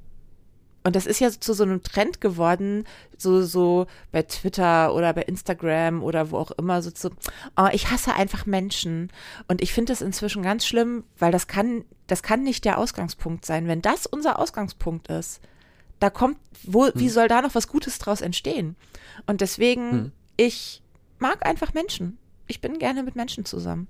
Und 0.86 0.94
das 0.94 1.06
ist 1.06 1.18
ja 1.18 1.28
zu 1.32 1.52
so 1.52 1.64
einem 1.64 1.82
Trend 1.82 2.20
geworden, 2.20 2.84
so, 3.18 3.42
so 3.42 3.88
bei 4.12 4.22
Twitter 4.22 4.94
oder 4.94 5.12
bei 5.14 5.22
Instagram 5.22 6.00
oder 6.00 6.30
wo 6.30 6.36
auch 6.36 6.52
immer, 6.52 6.80
so 6.80 6.92
zu, 6.92 7.10
oh, 7.56 7.66
ich 7.72 7.90
hasse 7.90 8.14
einfach 8.14 8.46
Menschen. 8.46 9.10
Und 9.48 9.62
ich 9.62 9.72
finde 9.72 9.92
das 9.92 10.00
inzwischen 10.00 10.44
ganz 10.44 10.64
schlimm, 10.64 11.02
weil 11.18 11.32
das 11.32 11.48
kann, 11.48 11.84
das 12.06 12.22
kann 12.22 12.44
nicht 12.44 12.64
der 12.64 12.78
Ausgangspunkt 12.78 13.44
sein. 13.44 13.66
Wenn 13.66 13.82
das 13.82 14.06
unser 14.06 14.38
Ausgangspunkt 14.38 15.08
ist, 15.08 15.40
da 15.98 16.08
kommt, 16.08 16.38
wo, 16.62 16.88
wie 16.94 17.08
soll 17.08 17.26
da 17.26 17.42
noch 17.42 17.56
was 17.56 17.66
Gutes 17.66 17.98
draus 17.98 18.20
entstehen? 18.20 18.76
Und 19.26 19.40
deswegen, 19.40 19.90
Hm. 19.90 20.12
ich 20.36 20.82
mag 21.18 21.44
einfach 21.44 21.74
Menschen. 21.74 22.16
Ich 22.46 22.60
bin 22.60 22.78
gerne 22.78 23.02
mit 23.02 23.16
Menschen 23.16 23.44
zusammen. 23.44 23.88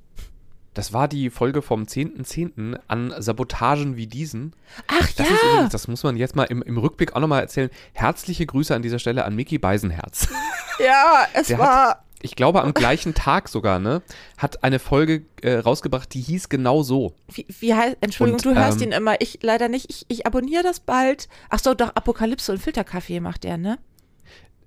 Das 0.77 0.93
war 0.93 1.09
die 1.09 1.31
Folge 1.31 1.63
vom 1.63 1.85
10.10. 1.85 2.79
an 2.87 3.15
Sabotagen 3.17 3.97
wie 3.97 4.07
diesen. 4.07 4.53
Ach 4.89 5.11
Das 5.15 5.27
ja, 5.27 5.35
ist 5.35 5.43
übrigens, 5.43 5.73
das 5.73 5.89
muss 5.89 6.03
man 6.03 6.19
jetzt 6.19 6.37
mal 6.37 6.45
im, 6.45 6.61
im 6.61 6.77
Rückblick 6.77 7.17
auch 7.17 7.21
nochmal 7.21 7.41
erzählen. 7.41 7.71
Herzliche 7.95 8.45
Grüße 8.45 8.75
an 8.75 8.83
dieser 8.83 8.99
Stelle 8.99 9.25
an 9.25 9.35
Mickey 9.35 9.57
Beisenherz. 9.57 10.29
ja, 10.79 11.27
es 11.33 11.47
Der 11.47 11.59
war, 11.59 12.05
Ich 12.21 12.37
glaube, 12.37 12.61
am 12.61 12.75
gleichen 12.75 13.15
Tag 13.15 13.49
sogar, 13.49 13.79
ne? 13.79 14.03
Hat 14.37 14.65
eine 14.65 14.79
Folge 14.79 15.25
äh, 15.41 15.55
rausgebracht, 15.55 16.13
die 16.13 16.21
hieß 16.21 16.51
genau 16.51 16.83
so. 16.83 17.15
Wie, 17.33 17.47
wie 17.59 17.73
heißt, 17.73 17.97
Entschuldigung, 18.03 18.41
Und, 18.41 18.45
du 18.45 18.61
hörst 18.61 18.83
ähm, 18.83 18.89
ihn 18.89 18.93
immer. 18.93 19.19
Ich 19.23 19.39
leider 19.41 19.71
nicht. 19.71 19.89
Ich, 19.89 20.05
ich 20.09 20.27
abonniere 20.27 20.63
das 20.63 20.81
bald. 20.81 21.31
Ach 21.49 21.59
so, 21.59 21.73
doch, 21.73 21.97
Apokalypse 21.97 22.53
und 22.53 22.59
Filterkaffee 22.59 23.21
macht 23.21 23.47
er, 23.47 23.57
ne? 23.57 23.79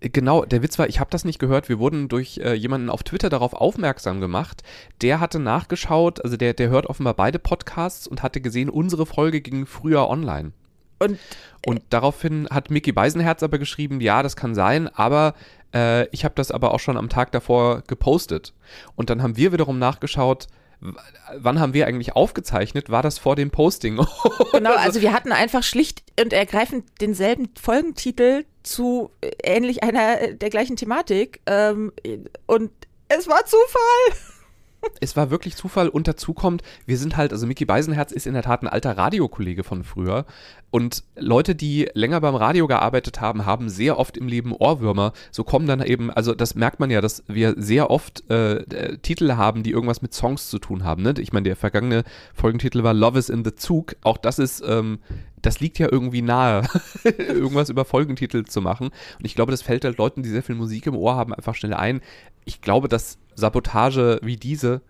Genau, 0.01 0.45
der 0.45 0.63
Witz 0.63 0.79
war, 0.79 0.87
ich 0.87 0.99
habe 0.99 1.09
das 1.09 1.25
nicht 1.25 1.39
gehört. 1.39 1.67
Wir 1.67 1.79
wurden 1.79 2.07
durch 2.07 2.37
äh, 2.37 2.53
jemanden 2.53 2.89
auf 2.89 3.03
Twitter 3.03 3.29
darauf 3.29 3.53
aufmerksam 3.53 4.21
gemacht. 4.21 4.63
Der 5.01 5.19
hatte 5.19 5.39
nachgeschaut, 5.39 6.23
also 6.23 6.37
der, 6.37 6.53
der 6.53 6.69
hört 6.69 6.85
offenbar 6.85 7.15
beide 7.15 7.37
Podcasts 7.37 8.07
und 8.07 8.23
hatte 8.23 8.39
gesehen, 8.39 8.69
unsere 8.69 9.05
Folge 9.05 9.41
ging 9.41 9.65
früher 9.65 10.07
online. 10.09 10.53
Und 10.99 11.19
Und 11.65 11.81
daraufhin 11.89 12.47
hat 12.49 12.69
Mickey 12.69 12.91
Beisenherz 12.91 13.43
aber 13.43 13.57
geschrieben, 13.57 13.99
ja, 13.99 14.23
das 14.23 14.35
kann 14.35 14.55
sein, 14.55 14.87
aber 14.87 15.33
äh, 15.73 16.07
ich 16.07 16.23
habe 16.23 16.35
das 16.35 16.51
aber 16.51 16.73
auch 16.73 16.79
schon 16.79 16.97
am 16.97 17.09
Tag 17.09 17.31
davor 17.31 17.81
gepostet. 17.87 18.53
Und 18.95 19.09
dann 19.09 19.21
haben 19.21 19.35
wir 19.35 19.51
wiederum 19.51 19.79
nachgeschaut, 19.79 20.47
wann 21.37 21.59
haben 21.59 21.73
wir 21.73 21.87
eigentlich 21.87 22.15
aufgezeichnet? 22.15 22.89
War 22.89 23.01
das 23.01 23.17
vor 23.17 23.35
dem 23.35 23.51
Posting? 23.51 23.97
genau, 24.51 24.75
also 24.75 25.01
wir 25.01 25.13
hatten 25.13 25.31
einfach 25.31 25.63
schlicht 25.63 26.03
und 26.21 26.31
ergreifend 26.31 26.85
denselben 27.01 27.49
Folgentitel 27.59 28.45
zu 28.69 29.11
äh, 29.21 29.31
ähnlich 29.43 29.83
einer 29.83 30.21
äh, 30.21 30.35
der 30.35 30.49
gleichen 30.49 30.75
Thematik. 30.75 31.41
Ähm, 31.45 31.91
und 32.45 32.71
es 33.07 33.27
war 33.27 33.45
Zufall. 33.45 34.38
Es 35.01 35.15
war 35.15 35.29
wirklich 35.29 35.55
Zufall 35.55 35.89
und 35.89 36.07
dazu 36.07 36.33
kommt, 36.33 36.61
wir 36.85 36.97
sind 36.97 37.17
halt, 37.17 37.33
also 37.33 37.47
Mickey 37.47 37.65
Beisenherz 37.65 38.11
ist 38.11 38.27
in 38.27 38.33
der 38.33 38.43
Tat 38.43 38.61
ein 38.61 38.67
alter 38.67 38.97
Radiokollege 38.97 39.63
von 39.63 39.83
früher 39.83 40.25
und 40.71 41.03
Leute, 41.15 41.55
die 41.55 41.89
länger 41.93 42.21
beim 42.21 42.35
Radio 42.35 42.67
gearbeitet 42.67 43.21
haben, 43.21 43.45
haben 43.45 43.69
sehr 43.69 43.97
oft 43.97 44.17
im 44.17 44.27
Leben 44.27 44.53
Ohrwürmer. 44.53 45.13
So 45.31 45.43
kommen 45.43 45.65
dann 45.65 45.81
eben, 45.81 46.11
also 46.11 46.35
das 46.35 46.53
merkt 46.53 46.79
man 46.79 46.91
ja, 46.91 47.01
dass 47.01 47.23
wir 47.27 47.55
sehr 47.57 47.89
oft 47.89 48.29
äh, 48.29 48.97
Titel 48.97 49.33
haben, 49.33 49.63
die 49.63 49.71
irgendwas 49.71 50.01
mit 50.01 50.13
Songs 50.13 50.49
zu 50.49 50.59
tun 50.59 50.83
haben. 50.83 51.01
Ne? 51.01 51.15
Ich 51.19 51.33
meine, 51.33 51.45
der 51.45 51.55
vergangene 51.55 52.03
Folgentitel 52.35 52.83
war 52.83 52.93
Love 52.93 53.17
is 53.17 53.29
in 53.29 53.43
the 53.43 53.55
Zug. 53.55 53.95
Auch 54.03 54.17
das 54.17 54.37
ist, 54.37 54.63
ähm, 54.65 54.99
das 55.41 55.59
liegt 55.59 55.79
ja 55.79 55.87
irgendwie 55.91 56.21
nahe, 56.21 56.67
irgendwas 57.03 57.69
über 57.69 57.83
Folgentitel 57.83 58.43
zu 58.43 58.61
machen. 58.61 58.89
Und 59.17 59.25
ich 59.25 59.33
glaube, 59.33 59.51
das 59.51 59.63
fällt 59.63 59.85
halt 59.85 59.97
Leuten, 59.97 60.21
die 60.21 60.29
sehr 60.29 60.43
viel 60.43 60.55
Musik 60.55 60.85
im 60.85 60.95
Ohr 60.95 61.15
haben, 61.15 61.33
einfach 61.33 61.55
schnell 61.55 61.73
ein. 61.73 62.01
Ich 62.45 62.61
glaube, 62.61 62.87
dass 62.87 63.17
Sabotage 63.39 64.19
wie 64.21 64.37
diese, 64.37 64.81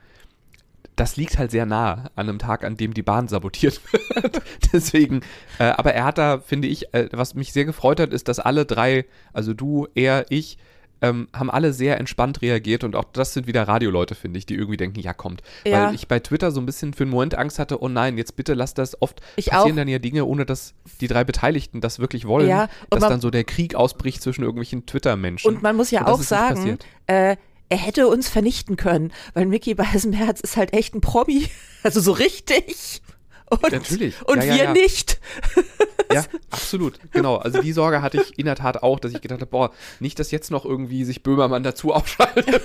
das 0.95 1.15
liegt 1.15 1.37
halt 1.37 1.51
sehr 1.51 1.65
nah 1.65 2.11
an 2.15 2.27
einem 2.27 2.39
Tag, 2.39 2.63
an 2.63 2.75
dem 2.75 2.93
die 2.93 3.03
Bahn 3.03 3.27
sabotiert 3.27 3.81
wird. 3.93 4.41
Deswegen, 4.73 5.21
äh, 5.57 5.65
aber 5.65 5.93
er 5.93 6.03
hat 6.03 6.17
da, 6.17 6.39
finde 6.39 6.67
ich, 6.67 6.93
äh, 6.93 7.07
was 7.11 7.35
mich 7.35 7.53
sehr 7.53 7.65
gefreut 7.65 7.99
hat, 7.99 8.13
ist, 8.13 8.27
dass 8.27 8.39
alle 8.39 8.65
drei, 8.65 9.05
also 9.31 9.53
du, 9.53 9.87
er, 9.95 10.25
ich, 10.29 10.57
ähm, 11.01 11.29
haben 11.33 11.49
alle 11.49 11.71
sehr 11.73 11.97
entspannt 11.97 12.41
reagiert 12.41 12.83
und 12.83 12.95
auch 12.95 13.05
das 13.13 13.33
sind 13.33 13.47
wieder 13.47 13.67
Radioleute, 13.67 14.15
finde 14.15 14.37
ich, 14.37 14.45
die 14.45 14.55
irgendwie 14.55 14.75
denken, 14.77 14.99
ja, 14.99 15.13
kommt. 15.13 15.41
Ja. 15.65 15.87
Weil 15.87 15.95
ich 15.95 16.07
bei 16.07 16.19
Twitter 16.19 16.51
so 16.51 16.59
ein 16.59 16.65
bisschen 16.65 16.93
für 16.93 17.03
einen 17.03 17.11
Moment 17.11 17.35
Angst 17.35 17.59
hatte, 17.59 17.81
oh 17.81 17.87
nein, 17.87 18.17
jetzt 18.17 18.35
bitte 18.35 18.53
lass 18.53 18.73
das. 18.73 19.01
Oft 19.01 19.21
Ich 19.37 19.47
passieren 19.47 19.73
auch. 19.73 19.77
dann 19.77 19.87
ja 19.87 19.99
Dinge, 19.99 20.25
ohne 20.25 20.45
dass 20.45 20.73
die 20.99 21.07
drei 21.07 21.23
Beteiligten 21.23 21.79
das 21.79 21.99
wirklich 21.99 22.27
wollen, 22.27 22.49
Ja, 22.49 22.67
dass 22.89 23.07
dann 23.07 23.21
so 23.21 23.29
der 23.29 23.45
Krieg 23.45 23.75
ausbricht 23.75 24.21
zwischen 24.21 24.41
irgendwelchen 24.41 24.85
Twitter-Menschen. 24.85 25.47
Und 25.47 25.63
man 25.63 25.75
muss 25.77 25.91
ja 25.91 26.01
Und 26.01 26.07
auch 26.07 26.21
sagen, 26.21 26.77
äh, 27.07 27.37
er 27.69 27.77
hätte 27.77 28.07
uns 28.07 28.29
vernichten 28.29 28.75
können, 28.75 29.13
weil 29.33 29.45
Mickey 29.45 29.75
Beisenherz 29.75 30.41
ist 30.41 30.57
halt 30.57 30.73
echt 30.73 30.95
ein 30.95 31.01
Promi. 31.01 31.47
Also 31.81 32.01
so 32.01 32.11
richtig. 32.11 33.01
Und, 33.49 33.71
Natürlich. 33.71 34.21
Und 34.27 34.39
Ja, 34.39 34.43
ja, 34.43 34.53
wir 34.53 34.63
ja. 34.65 34.73
nicht. 34.73 35.19
Ja, 36.11 36.25
absolut. 36.49 36.99
Genau. 37.11 37.37
Also 37.37 37.61
die 37.61 37.71
Sorge 37.71 38.01
hatte 38.01 38.21
ich 38.21 38.37
in 38.37 38.45
der 38.45 38.55
Tat 38.55 38.83
auch, 38.83 38.99
dass 38.99 39.13
ich 39.13 39.21
gedacht 39.21 39.39
habe, 39.39 39.49
boah, 39.49 39.71
nicht, 40.01 40.19
dass 40.19 40.31
jetzt 40.31 40.51
noch 40.51 40.65
irgendwie 40.65 41.05
sich 41.05 41.23
Böhmermann 41.23 41.63
dazu 41.63 41.93
aufschaltet. 41.93 42.61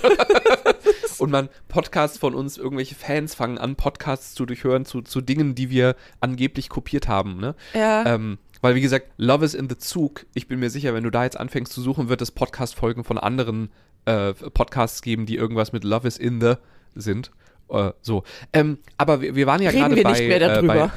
und 1.17 1.31
man 1.31 1.47
Podcasts 1.69 2.17
von 2.17 2.35
uns, 2.35 2.57
irgendwelche 2.57 2.95
Fans 2.95 3.35
fangen 3.35 3.57
an, 3.57 3.77
Podcasts 3.77 4.33
zu 4.33 4.45
durchhören 4.45 4.83
zu, 4.83 5.01
zu 5.01 5.21
Dingen, 5.21 5.55
die 5.55 5.69
wir 5.69 5.95
angeblich 6.19 6.67
kopiert 6.67 7.07
haben. 7.07 7.37
Ne? 7.37 7.55
Ja. 7.73 8.05
Ähm, 8.05 8.37
weil, 8.61 8.75
wie 8.75 8.81
gesagt, 8.81 9.07
Love 9.17 9.45
is 9.45 9.53
in 9.53 9.69
the 9.69 9.77
Zug. 9.77 10.25
Ich 10.33 10.47
bin 10.47 10.59
mir 10.59 10.69
sicher, 10.69 10.93
wenn 10.93 11.03
du 11.03 11.09
da 11.09 11.23
jetzt 11.23 11.39
anfängst 11.39 11.71
zu 11.71 11.81
suchen, 11.81 12.09
wird 12.09 12.21
es 12.21 12.31
Podcast-Folgen 12.31 13.03
von 13.03 13.17
anderen 13.17 13.69
äh, 14.05 14.33
Podcasts 14.33 15.01
geben, 15.01 15.25
die 15.25 15.35
irgendwas 15.35 15.71
mit 15.73 15.83
Love 15.83 16.07
is 16.07 16.17
in 16.17 16.41
the 16.41 16.53
sind. 16.95 17.31
Äh, 17.69 17.91
so. 18.01 18.23
Ähm, 18.53 18.79
aber 18.97 19.21
wir, 19.21 19.35
wir 19.35 19.47
waren 19.47 19.61
ja 19.61 19.71
gerade 19.71 20.01
bei. 20.01 20.19
äh, 20.19 20.61
bei 20.61 20.91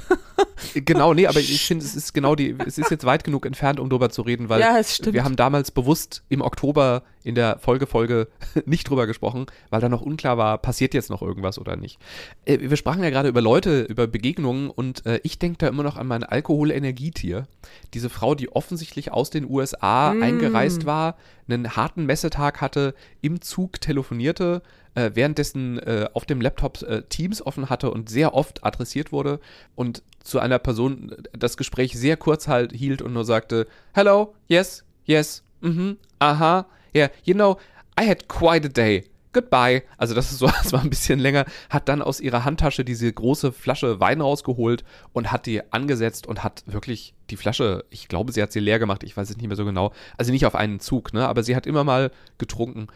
genau, 0.74 1.14
nee, 1.14 1.26
aber 1.26 1.40
ich 1.40 1.66
finde, 1.66 1.84
es 1.84 1.94
ist 1.94 2.14
genau 2.14 2.34
die, 2.34 2.56
es 2.66 2.78
ist 2.78 2.90
jetzt 2.90 3.04
weit 3.04 3.24
genug 3.24 3.46
entfernt, 3.46 3.80
um 3.80 3.88
drüber 3.88 4.10
zu 4.10 4.22
reden, 4.22 4.48
weil 4.48 4.60
Ja, 4.60 4.80
wir 5.12 5.24
haben 5.24 5.36
damals 5.36 5.70
bewusst 5.70 6.22
im 6.28 6.40
Oktober 6.40 7.02
in 7.22 7.34
der 7.34 7.58
Folgefolge 7.58 8.28
nicht 8.66 8.88
drüber 8.88 9.06
gesprochen, 9.06 9.46
weil 9.70 9.80
da 9.80 9.88
noch 9.88 10.02
unklar 10.02 10.38
war, 10.38 10.58
passiert 10.58 10.94
jetzt 10.94 11.10
noch 11.10 11.22
irgendwas 11.22 11.58
oder 11.58 11.76
nicht. 11.76 11.98
Äh, 12.44 12.58
wir 12.60 12.76
sprachen 12.76 13.02
ja 13.02 13.10
gerade 13.10 13.28
über 13.28 13.40
Leute, 13.40 13.82
über 13.82 14.06
Begegnungen 14.06 14.70
und 14.70 15.04
äh, 15.06 15.20
ich 15.22 15.38
denke 15.38 15.58
da 15.58 15.68
immer 15.68 15.82
noch 15.82 15.96
an 15.96 16.06
mein 16.06 16.24
Alkoholenergietier. 16.24 17.46
Diese 17.94 18.08
Frau, 18.08 18.34
die 18.34 18.50
offensichtlich 18.50 19.12
aus 19.12 19.30
den 19.30 19.48
USA 19.48 20.14
mm. 20.14 20.22
eingereist 20.22 20.86
war, 20.86 21.16
einen 21.48 21.76
harten 21.76 22.06
Messetag 22.06 22.60
hatte, 22.60 22.94
im 23.20 23.40
Zug 23.40 23.80
telefonierte, 23.80 24.62
äh, 24.98 25.14
währenddessen 25.14 25.78
äh, 25.78 26.08
auf 26.12 26.26
dem 26.26 26.40
Laptop 26.40 26.82
äh, 26.82 27.02
Teams 27.02 27.44
offen 27.44 27.70
hatte 27.70 27.90
und 27.90 28.10
sehr 28.10 28.34
oft 28.34 28.64
adressiert 28.64 29.12
wurde 29.12 29.40
und 29.76 30.02
zu 30.24 30.40
einer 30.40 30.58
Person 30.58 31.16
das 31.32 31.56
Gespräch 31.56 31.96
sehr 31.96 32.16
kurz 32.16 32.48
halt 32.48 32.72
hielt 32.72 33.00
und 33.00 33.12
nur 33.12 33.24
sagte, 33.24 33.66
Hello, 33.94 34.34
yes, 34.48 34.84
yes, 35.04 35.44
mhm, 35.60 35.98
aha, 36.18 36.66
yeah, 36.94 37.10
you 37.22 37.34
know, 37.34 37.58
I 37.98 38.08
had 38.08 38.28
quite 38.28 38.66
a 38.66 38.70
day. 38.70 39.04
Goodbye. 39.32 39.82
Also 39.98 40.14
das 40.14 40.32
ist 40.32 40.38
so, 40.38 40.46
das 40.62 40.72
war 40.72 40.80
ein 40.80 40.90
bisschen 40.90 41.18
länger, 41.18 41.44
hat 41.70 41.88
dann 41.88 42.02
aus 42.02 42.20
ihrer 42.20 42.44
Handtasche 42.44 42.84
diese 42.84 43.12
große 43.12 43.52
Flasche 43.52 44.00
Wein 44.00 44.20
rausgeholt 44.20 44.84
und 45.12 45.30
hat 45.30 45.46
die 45.46 45.62
angesetzt 45.72 46.26
und 46.26 46.42
hat 46.42 46.64
wirklich 46.66 47.14
die 47.30 47.36
Flasche, 47.36 47.84
ich 47.90 48.08
glaube, 48.08 48.32
sie 48.32 48.42
hat 48.42 48.52
sie 48.52 48.60
leer 48.60 48.78
gemacht, 48.78 49.04
ich 49.04 49.16
weiß 49.16 49.28
es 49.30 49.36
nicht 49.36 49.46
mehr 49.46 49.56
so 49.56 49.64
genau. 49.64 49.92
Also 50.16 50.32
nicht 50.32 50.46
auf 50.46 50.54
einen 50.54 50.80
Zug, 50.80 51.12
ne? 51.12 51.28
Aber 51.28 51.42
sie 51.42 51.54
hat 51.54 51.66
immer 51.66 51.84
mal 51.84 52.10
getrunken 52.38 52.88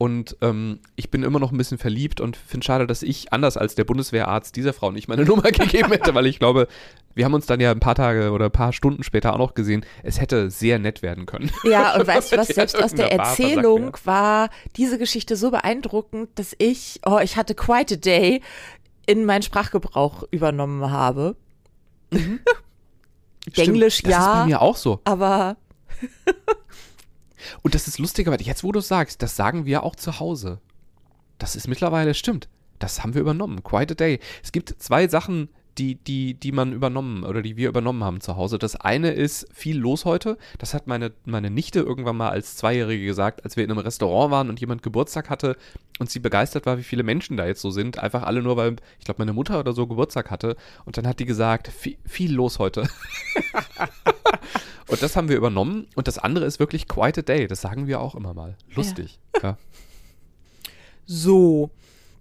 und 0.00 0.38
ähm, 0.40 0.80
ich 0.96 1.10
bin 1.10 1.22
immer 1.22 1.38
noch 1.38 1.52
ein 1.52 1.58
bisschen 1.58 1.76
verliebt 1.76 2.22
und 2.22 2.34
finde 2.34 2.64
schade, 2.64 2.86
dass 2.86 3.02
ich, 3.02 3.34
anders 3.34 3.58
als 3.58 3.74
der 3.74 3.84
Bundeswehrarzt, 3.84 4.56
dieser 4.56 4.72
Frau 4.72 4.92
nicht 4.92 5.08
meine 5.08 5.24
Nummer 5.26 5.42
gegeben 5.42 5.92
hätte, 5.92 6.14
weil 6.14 6.24
ich 6.24 6.38
glaube, 6.38 6.68
wir 7.14 7.26
haben 7.26 7.34
uns 7.34 7.44
dann 7.44 7.60
ja 7.60 7.70
ein 7.70 7.80
paar 7.80 7.96
Tage 7.96 8.30
oder 8.30 8.46
ein 8.46 8.50
paar 8.50 8.72
Stunden 8.72 9.02
später 9.02 9.34
auch 9.34 9.38
noch 9.38 9.52
gesehen. 9.52 9.84
Es 10.02 10.18
hätte 10.18 10.50
sehr 10.50 10.78
nett 10.78 11.02
werden 11.02 11.26
können. 11.26 11.50
Ja, 11.64 11.96
und 11.96 12.06
weißt 12.06 12.32
du 12.32 12.36
was, 12.38 12.48
selbst 12.48 12.82
aus 12.82 12.94
der 12.94 13.12
Erzählung 13.12 13.94
war 14.04 14.48
diese 14.76 14.96
Geschichte 14.96 15.36
so 15.36 15.50
beeindruckend, 15.50 16.30
dass 16.36 16.56
ich, 16.56 17.00
oh, 17.04 17.18
ich 17.22 17.36
hatte 17.36 17.54
quite 17.54 17.96
a 17.96 17.98
day 17.98 18.40
in 19.04 19.26
meinen 19.26 19.42
Sprachgebrauch 19.42 20.24
übernommen 20.30 20.90
habe. 20.90 21.36
Mhm. 22.10 22.40
Englisch 23.54 24.02
ja. 24.02 24.08
Das 24.08 24.18
ist 24.18 24.32
bei 24.32 24.46
mir 24.46 24.62
auch 24.62 24.76
so. 24.76 25.02
Aber 25.04 25.58
und 27.62 27.74
das 27.74 27.88
ist 27.88 27.98
lustiger, 27.98 28.30
weil 28.30 28.42
jetzt, 28.42 28.64
wo 28.64 28.72
du 28.72 28.80
sagst, 28.80 29.22
das 29.22 29.36
sagen 29.36 29.66
wir 29.66 29.82
auch 29.82 29.96
zu 29.96 30.20
Hause. 30.20 30.60
Das 31.38 31.56
ist 31.56 31.68
mittlerweile, 31.68 32.14
stimmt. 32.14 32.48
Das 32.78 33.02
haben 33.02 33.14
wir 33.14 33.20
übernommen. 33.20 33.62
Quite 33.62 33.92
a 33.92 33.94
day. 33.94 34.20
Es 34.42 34.52
gibt 34.52 34.74
zwei 34.78 35.08
Sachen, 35.08 35.48
die, 35.78 35.94
die, 35.96 36.34
die 36.34 36.52
man 36.52 36.72
übernommen 36.72 37.24
oder 37.24 37.42
die 37.42 37.56
wir 37.56 37.68
übernommen 37.68 38.04
haben 38.04 38.20
zu 38.20 38.36
Hause. 38.36 38.58
Das 38.58 38.76
eine 38.76 39.12
ist 39.12 39.46
viel 39.52 39.78
los 39.78 40.04
heute. 40.04 40.36
Das 40.58 40.74
hat 40.74 40.86
meine, 40.86 41.12
meine 41.24 41.50
Nichte 41.50 41.80
irgendwann 41.80 42.16
mal 42.16 42.30
als 42.30 42.56
Zweijährige 42.56 43.04
gesagt, 43.04 43.44
als 43.44 43.56
wir 43.56 43.64
in 43.64 43.70
einem 43.70 43.80
Restaurant 43.80 44.30
waren 44.30 44.48
und 44.48 44.60
jemand 44.60 44.82
Geburtstag 44.82 45.30
hatte 45.30 45.56
und 45.98 46.10
sie 46.10 46.18
begeistert 46.18 46.66
war, 46.66 46.78
wie 46.78 46.82
viele 46.82 47.02
Menschen 47.02 47.36
da 47.36 47.46
jetzt 47.46 47.62
so 47.62 47.70
sind. 47.70 47.98
Einfach 47.98 48.22
alle 48.22 48.42
nur, 48.42 48.56
weil 48.56 48.76
ich 48.98 49.04
glaube, 49.04 49.20
meine 49.20 49.32
Mutter 49.32 49.60
oder 49.60 49.72
so 49.72 49.86
Geburtstag 49.86 50.30
hatte. 50.30 50.56
Und 50.84 50.98
dann 50.98 51.06
hat 51.06 51.18
die 51.20 51.26
gesagt, 51.26 51.68
viel, 51.68 51.96
viel 52.04 52.32
los 52.32 52.58
heute. 52.58 52.88
und 54.88 55.02
das 55.02 55.16
haben 55.16 55.28
wir 55.28 55.36
übernommen. 55.36 55.86
Und 55.94 56.08
das 56.08 56.18
andere 56.18 56.44
ist 56.44 56.58
wirklich 56.58 56.88
quite 56.88 57.20
a 57.20 57.22
day. 57.22 57.46
Das 57.46 57.60
sagen 57.60 57.86
wir 57.86 58.00
auch 58.00 58.14
immer 58.14 58.34
mal. 58.34 58.56
Lustig. 58.74 59.18
Ja. 59.36 59.50
ja. 59.50 59.58
So. 61.06 61.70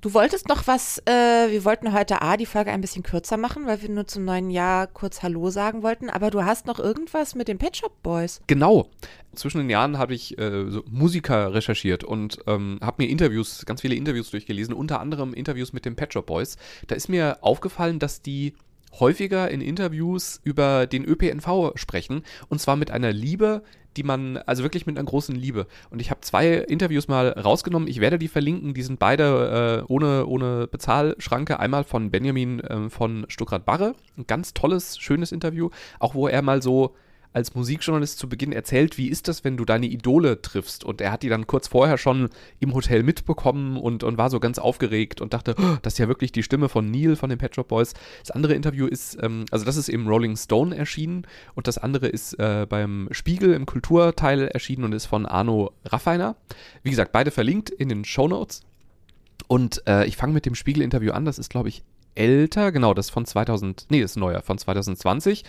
Du 0.01 0.13
wolltest 0.13 0.48
noch 0.48 0.66
was, 0.66 1.00
äh, 1.00 1.51
wir 1.51 1.66
wollten 1.66 1.92
heute 1.92 2.22
A, 2.22 2.38
die 2.38 2.46
Folge 2.46 2.72
ein 2.72 2.80
bisschen 2.80 3.04
kürzer 3.04 3.36
machen, 3.36 3.68
weil 3.68 3.82
wir 3.82 3.89
nur 3.89 4.08
zum 4.08 4.24
neuen 4.24 4.50
Jahr 4.50 4.88
kurz 4.88 5.24
Hallo 5.24 5.50
sagen 5.50 5.84
wollten, 5.84 6.10
aber 6.10 6.32
du 6.32 6.46
hast 6.46 6.68
noch 6.68 6.80
irgendwas 6.80 7.36
mit 7.36 7.50
den 7.50 7.58
Pet 7.58 7.75
Shop 7.75 8.01
Boys. 8.01 8.39
Genau. 8.48 8.89
Zwischen 9.36 9.58
den 9.58 9.70
Jahren 9.70 9.98
habe 9.98 10.13
ich 10.13 10.38
äh, 10.38 10.70
so 10.72 10.84
Musiker 10.89 11.54
recherchiert 11.54 12.06
und 12.06 12.39
ähm, 12.48 12.80
habe 12.82 13.04
mir 13.04 13.10
Interviews, 13.10 13.66
ganz 13.66 13.82
viele 13.82 13.96
Interviews 13.96 14.32
durchgelesen, 14.32 14.74
unter 14.74 15.01
anderem 15.01 15.34
Interviews 15.34 15.74
mit 15.74 15.84
den 15.84 15.98
Pet 15.98 16.13
Shop 16.13 16.28
Boys. 16.28 16.56
Da 16.88 16.96
ist 16.96 17.10
mir 17.10 17.39
aufgefallen, 17.42 18.00
dass 18.00 18.22
die 18.22 18.54
häufiger 19.00 19.50
in 19.50 19.62
Interviews 19.62 20.39
über 20.43 20.88
den 20.88 21.05
ÖPNV 21.05 21.74
sprechen. 21.75 22.24
Und 22.48 22.60
zwar 22.60 22.75
mit 22.75 22.91
einer 22.91 23.12
Liebe, 23.12 23.63
die 23.98 24.03
man, 24.03 24.38
also 24.38 24.63
wirklich 24.63 24.86
mit 24.86 24.98
einer 24.98 25.05
großen 25.05 25.36
Liebe. 25.36 25.67
Und 25.89 26.00
ich 26.00 26.10
habe 26.10 26.22
zwei 26.22 26.53
Interviews 26.53 27.08
mal 27.08 27.29
rausgenommen, 27.29 27.88
ich 27.88 28.00
werde 28.00 28.19
die 28.19 28.27
verlinken, 28.27 28.74
die 28.74 28.84
sind 28.84 29.00
beide 29.00 29.86
äh, 29.88 29.91
ohne, 29.91 30.25
ohne 30.25 30.67
Bezahlschranke. 30.67 31.60
Einmal 31.60 31.84
von 31.84 32.12
Benjamin 32.12 32.60
äh, 32.60 32.89
von 32.89 33.25
Stuckrad-Barre, 33.28 33.95
ein 34.17 34.28
ganz 34.28 34.54
tolles, 34.54 34.97
schönes 34.97 35.32
Interview, 35.32 35.69
auch 35.99 36.15
wo 36.15 36.28
er 36.28 36.41
mal 36.41 36.62
so 36.62 36.95
als 37.32 37.54
Musikjournalist 37.54 38.18
zu 38.18 38.28
Beginn 38.28 38.52
erzählt, 38.52 38.98
wie 38.98 39.08
ist 39.08 39.28
das, 39.28 39.44
wenn 39.44 39.58
du 39.58 39.65
deine 39.65 39.86
Idole 39.86 40.42
triffst? 40.42 40.84
Und 40.84 41.00
er 41.00 41.12
hat 41.12 41.24
die 41.24 41.30
dann 41.30 41.48
kurz 41.48 41.68
vorher 41.68 41.98
schon 41.98 42.30
im 42.60 42.74
Hotel 42.74 43.04
mitbekommen 43.04 43.78
und, 43.78 44.04
und 44.04 44.18
war 44.18 44.30
so 44.30 44.39
ganz 44.39 44.58
aufgeregt 44.58 45.22
und 45.22 45.34
dachte, 45.34 45.56
oh, 45.58 45.78
das 45.82 45.94
ist 45.94 46.00
ja 46.00 46.08
wirklich 46.08 46.32
die 46.32 46.44
Stimme 46.44 46.70
von 46.70 46.89
Neil 46.89 47.15
von 47.15 47.30
den 47.30 47.38
Pet 47.38 47.56
Shop 47.56 47.68
Boys. 47.68 47.94
Das 48.22 48.32
andere 48.32 48.54
Interview 48.54 48.88
ist, 48.88 49.18
ähm, 49.22 49.46
also 49.52 49.65
das 49.65 49.78
ist 49.78 49.89
im 49.89 50.08
Rolling 50.08 50.38
Stone 50.38 50.76
erschienen 50.76 51.28
und 51.54 51.68
das 51.68 51.78
andere 51.78 52.08
ist 52.08 52.34
äh, 52.39 52.65
beim 52.68 53.08
Spiegel 53.12 53.54
im 53.54 53.65
Kulturteil 53.65 54.48
erschienen 54.48 54.84
und 54.84 54.94
ist 54.94 55.06
von 55.06 55.26
Arno 55.26 55.72
Raffiner. 55.86 56.36
Wie 56.84 56.89
gesagt, 56.89 57.12
beide 57.12 57.32
verlinkt 57.32 57.70
in 57.70 57.89
den 57.89 58.06
Show 58.06 58.28
Notes. 58.28 58.62
Und 59.48 59.84
äh, 59.88 60.06
ich 60.06 60.18
fange 60.18 60.34
mit 60.34 60.46
dem 60.46 60.56
Spiegel-Interview 60.56 61.12
an. 61.12 61.26
Das 61.26 61.39
ist, 61.39 61.50
glaube 61.50 61.70
ich, 61.70 61.84
älter, 62.19 62.71
genau, 62.71 62.93
das 62.93 63.08
ist 63.08 63.12
von 63.12 63.25
2000, 63.25 63.88
nee, 63.89 64.01
das 64.01 64.12
ist 64.12 64.17
neuer, 64.17 64.41
von 64.41 64.58
2020. 64.58 65.43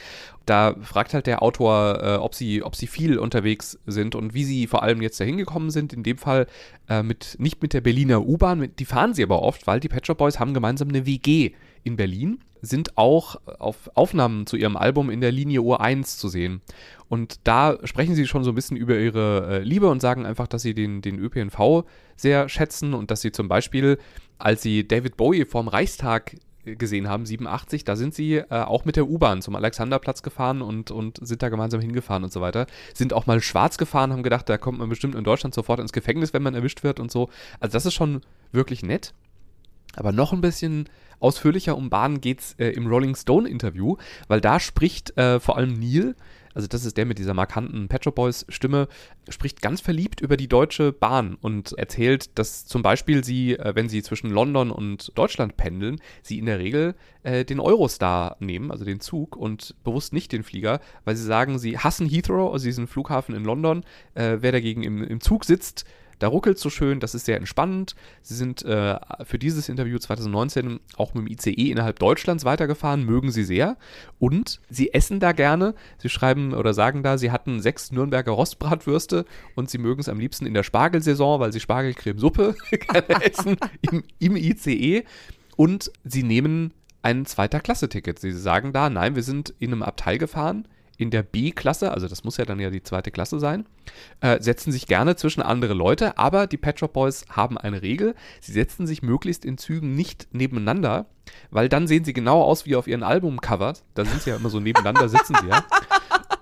Da 0.47 0.77
fragt 0.81 1.13
halt 1.13 1.27
der 1.27 1.43
Autor, 1.43 2.03
äh, 2.03 2.15
ob, 2.17 2.35
sie, 2.35 2.63
ob 2.63 2.77
sie 2.77 2.87
viel 2.87 3.19
unterwegs 3.19 3.79
sind 3.87 4.15
und 4.15 4.33
wie 4.33 4.45
sie 4.45 4.67
vor 4.69 4.83
allem 4.83 5.03
jetzt 5.03 5.19
dahin 5.21 5.37
gekommen 5.37 5.71
sind. 5.71 5.93
In 5.93 6.05
dem 6.05 6.17
Fall 6.17 6.47
äh, 6.89 7.03
mit, 7.03 7.37
nicht 7.39 7.61
mit 7.61 7.73
der 7.73 7.81
Berliner 7.81 8.25
U-Bahn, 8.25 8.71
die 8.79 8.85
fahren 8.85 9.15
sie 9.15 9.25
aber 9.25 9.43
oft, 9.43 9.67
weil 9.67 9.81
die 9.81 9.89
Pet 9.89 10.07
Shop 10.07 10.19
Boys 10.19 10.39
haben 10.39 10.55
gemeinsam 10.55 10.89
eine 10.89 11.07
WG 11.07 11.53
in 11.83 11.97
Berlin, 11.97 12.39
sind 12.63 12.97
auch 12.97 13.41
auf 13.59 13.91
Aufnahmen 13.95 14.47
zu 14.47 14.57
ihrem 14.57 14.77
Album 14.77 15.11
in 15.11 15.21
der 15.21 15.33
Linie 15.33 15.61
U1 15.61 16.19
zu 16.19 16.29
sehen. 16.29 16.61
Und 17.09 17.41
da 17.45 17.79
sprechen 17.85 18.15
sie 18.15 18.27
schon 18.27 18.45
so 18.45 18.53
ein 18.53 18.55
bisschen 18.55 18.77
über 18.77 18.97
ihre 18.97 19.61
äh, 19.61 19.63
Liebe 19.65 19.89
und 19.89 20.01
sagen 20.01 20.27
einfach, 20.27 20.47
dass 20.47 20.63
sie 20.63 20.75
den, 20.75 21.03
den 21.03 21.19
ÖPNV 21.19 21.85
sehr 22.17 22.49
schätzen 22.49 22.95
und 22.95 23.11
dass 23.11 23.23
sie 23.23 23.33
zum 23.33 23.49
Beispiel, 23.49 23.99
als 24.39 24.63
sie 24.63 24.87
David 24.87 25.17
Bowie 25.17 25.47
vorm 25.47 25.69
Reichstag 25.69 26.37
gesehen 26.65 27.09
haben, 27.09 27.27
87, 27.27 27.85
da 27.85 27.97
sind 27.97 28.15
sie 28.15 28.37
äh, 28.37 28.47
auch 28.51 28.85
mit 28.85 28.97
der 28.97 29.09
U-Bahn 29.09 29.43
zum 29.43 29.57
Alexanderplatz 29.57 30.23
gefahren 30.23 30.63
und, 30.63 30.91
und 30.91 31.19
sind 31.27 31.43
da 31.43 31.49
gemeinsam 31.49 31.81
hingefahren 31.81 32.25
und 32.25 32.33
so 32.33 32.41
weiter. 32.41 32.67
Sind 32.95 33.13
auch 33.13 33.27
mal 33.27 33.41
schwarz 33.41 33.79
gefahren, 33.79 34.13
haben 34.13 34.23
gedacht, 34.23 34.49
da 34.49 34.59
kommt 34.59 34.79
man 34.79 34.89
bestimmt 34.89 35.15
in 35.15 35.25
Deutschland 35.25 35.55
sofort 35.55 35.81
ins 35.81 35.93
Gefängnis, 35.93 36.33
wenn 36.33 36.43
man 36.43 36.55
erwischt 36.55 36.83
wird 36.83 37.01
und 37.01 37.11
so. 37.11 37.31
Also 37.61 37.73
das 37.73 37.87
ist 37.87 37.95
schon 37.95 38.23
wirklich 38.53 38.83
nett. 38.83 39.15
Aber 39.97 40.13
noch 40.13 40.33
ein 40.33 40.41
bisschen 40.41 40.89
ausführlicher 41.19 41.77
um 41.77 41.91
Bahn 41.91 42.21
geht's 42.21 42.55
äh, 42.59 42.69
im 42.69 42.87
Rolling 42.87 43.15
Stone 43.15 43.49
Interview, 43.49 43.97
weil 44.29 44.41
da 44.41 44.61
spricht 44.61 45.17
äh, 45.17 45.41
vor 45.41 45.57
allem 45.57 45.79
Neil 45.79 46.15
also 46.55 46.67
das 46.67 46.85
ist 46.85 46.97
der 46.97 47.07
mit 47.07 47.19
dieser 47.19 47.35
markanten 47.35 47.89
Petro 47.89 48.11
Boys 48.11 48.45
Stimme, 48.49 48.89
spricht 49.29 49.63
ganz 49.63 49.81
verliebt 49.81 50.21
über 50.21 50.37
die 50.37 50.49
Deutsche 50.49 50.93
Bahn 50.93 51.37
und 51.41 51.73
erzählt, 51.79 52.39
dass 52.39 52.67
zum 52.67 52.83
Beispiel 52.83 53.25
sie, 53.25 53.59
äh, 53.59 53.75
wenn 53.75 53.89
sie 53.89 54.03
zwischen 54.03 54.31
London 54.31 54.71
und 54.71 55.13
Deutschland 55.15 55.57
pendeln, 55.57 56.01
sie 56.23 56.39
in 56.39 56.47
der 56.47 56.59
Regel 56.59 56.95
äh, 57.23 57.45
den 57.45 57.61
Eurostar 57.61 58.37
nehmen, 58.41 58.71
also 58.71 58.85
den 58.85 59.01
Zug 59.01 59.37
und 59.37 59.75
bewusst 59.85 60.13
nicht 60.13 60.33
den 60.33 60.43
Flieger, 60.43 60.81
weil 61.05 61.17
sie 61.17 61.25
sagen, 61.25 61.59
sie 61.59 61.79
hassen 61.79 62.09
Heathrow, 62.09 62.53
also 62.53 62.65
diesen 62.65 62.87
Flughafen 62.87 63.35
in 63.35 63.45
London. 63.45 63.85
Äh, 64.15 64.39
wer 64.41 64.53
dagegen 64.53 64.83
im, 64.83 65.03
im 65.05 65.21
Zug 65.21 65.45
sitzt, 65.45 65.85
da 66.21 66.29
ruckelt 66.29 66.59
so 66.59 66.71
schön, 66.71 67.01
das 67.01 67.15
ist 67.15 67.25
sehr 67.25 67.39
entspannend. 67.39 67.97
Sie 68.23 68.35
sind 68.35 68.63
äh, 68.63 68.99
für 69.25 69.39
dieses 69.39 69.69
Interview 69.69 69.99
2019 69.99 70.79
auch 70.97 71.15
mit 71.15 71.25
dem 71.25 71.33
ICE 71.33 71.71
innerhalb 71.71 71.99
Deutschlands 71.99 72.45
weitergefahren, 72.45 73.05
mögen 73.05 73.33
sie 73.33 73.43
sehr. 73.43 73.77
Und 74.19 74.61
sie 74.69 74.93
essen 74.93 75.19
da 75.19 75.33
gerne. 75.33 75.75
Sie 75.99 76.11
schreiben 76.11 76.53
oder 76.53 76.75
sagen 76.75 77.03
da, 77.03 77.19
sie 77.19 77.33
hatten 77.33 77.61
sechs 77.61 77.91
Nürnberger 77.91 78.33
Rostbratwürste 78.33 79.25
und 79.57 79.71
sie 79.71 79.79
mögen 79.79 80.01
es 80.01 80.09
am 80.09 80.21
liebsten 80.21 80.47
in 80.47 80.55
der 80.55 80.63
Spargelsaison, 80.63 81.41
weil 81.41 81.53
sie 81.53 81.61
Spargelcremesuppe 81.61 82.55
gerne 82.71 83.25
essen 83.25 83.57
im, 83.81 84.05
im 84.19 84.37
ICE. 84.37 85.05
Und 85.57 85.91
sie 86.05 86.23
nehmen 86.23 86.75
ein 87.03 87.25
zweiter 87.25 87.61
Klasse-Ticket. 87.61 88.19
Sie 88.19 88.33
sagen 88.33 88.75
da, 88.75 88.91
nein, 88.91 89.17
wir 89.17 89.23
sind 89.23 89.55
in 89.59 89.73
einem 89.73 89.83
Abteil 89.83 90.19
gefahren, 90.19 90.69
in 91.01 91.11
der 91.11 91.23
B-Klasse, 91.23 91.93
also 91.93 92.09
das 92.09 92.25
muss 92.25 92.37
ja 92.37 92.45
dann 92.45 92.61
ja 92.61 92.69
die 92.69 92.83
zweite 92.83 93.11
Klasse 93.11 93.41
sein, 93.41 93.65
äh, 94.21 94.39
setzen 94.41 94.71
sich 94.71 94.87
gerne 94.87 95.17
zwischen 95.17 95.41
andere 95.41 95.73
Leute, 95.73 96.19
aber 96.19 96.47
die 96.47 96.59
Pet 96.59 96.81
Boys 96.93 97.25
haben 97.31 97.57
eine 97.57 97.81
Regel, 97.81 98.15
sie 98.41 98.53
setzen 98.53 98.87
sich 98.87 99.03
möglichst 99.03 99.47
in 99.47 99.57
Zügen 99.57 99.97
nicht 99.97 100.29
nebeneinander, 100.33 101.07
weil 101.51 101.71
dann 101.71 101.87
sehen 101.87 102.05
sie 102.05 102.13
genau 102.13 102.43
aus 102.43 102.67
wie 102.67 102.77
auf 102.77 102.87
ihren 102.87 103.03
Albumcovers, 103.03 103.83
da 103.95 104.05
sind 104.05 104.21
sie 104.21 104.31
ja 104.31 104.37
immer 104.37 104.51
so 104.51 104.61
nebeneinander, 104.61 105.09
sitzen 105.09 105.37
sie 105.41 105.49
ja. 105.49 105.65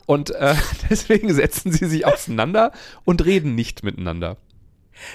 Und 0.07 0.31
äh, 0.31 0.57
deswegen 0.91 1.33
setzen 1.33 1.71
sie 1.71 1.87
sich 1.87 2.05
auseinander 2.05 2.73
und 3.05 3.25
reden 3.25 3.55
nicht 3.55 3.85
miteinander. 3.85 4.39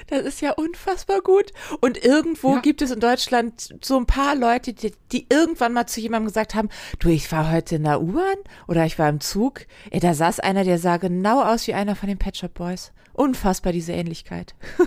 Das 0.08 0.22
ist 0.26 0.42
ja 0.42 0.52
unfassbar 0.52 1.22
gut. 1.22 1.52
Und 1.82 2.04
irgendwo 2.04 2.56
Ja. 2.56 2.62
gibt 2.62 2.82
es 2.82 2.92
in 2.92 3.00
Deutschland 3.00 3.76
so 3.82 3.98
ein 3.98 4.06
paar 4.06 4.36
Leute, 4.36 4.74
die, 4.74 4.94
die 5.12 5.28
irgendwann 5.30 5.74
mal 5.74 5.86
zu 5.88 6.00
jemandem 6.02 6.28
gesagt 6.28 6.56
haben, 6.56 6.70
du, 7.00 7.10
ich 7.10 7.32
war 7.32 7.52
heute 7.52 7.76
in 7.76 7.84
der 7.84 8.02
U-Bahn 8.02 8.38
oder 8.68 8.86
ich 8.86 8.98
war 9.00 9.10
im 9.10 9.20
Zug. 9.20 9.62
Ey, 9.92 10.00
da 10.00 10.14
saß 10.14 10.40
einer, 10.40 10.64
der 10.64 10.78
sah 10.80 10.98
genau 10.98 11.44
aus 11.44 11.68
wie 11.68 11.74
einer 11.74 11.96
von 11.96 12.10
den 12.10 12.18
Pet 12.18 12.38
Shop 12.38 12.54
Boys. 12.54 12.92
Unfassbar, 13.14 13.74
diese 13.74 13.94
Ähnlichkeit. 13.94 14.56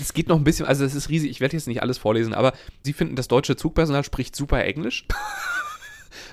Es 0.00 0.12
geht 0.12 0.28
noch 0.28 0.36
ein 0.36 0.44
bisschen, 0.44 0.66
also 0.66 0.84
es 0.84 0.94
ist 0.94 1.08
riesig, 1.08 1.30
ich 1.30 1.40
werde 1.40 1.56
jetzt 1.56 1.66
nicht 1.66 1.82
alles 1.82 1.98
vorlesen, 1.98 2.34
aber 2.34 2.52
sie 2.84 2.92
finden, 2.92 3.16
das 3.16 3.28
deutsche 3.28 3.56
Zugpersonal 3.56 4.04
spricht 4.04 4.36
super 4.36 4.62
Englisch. 4.64 5.06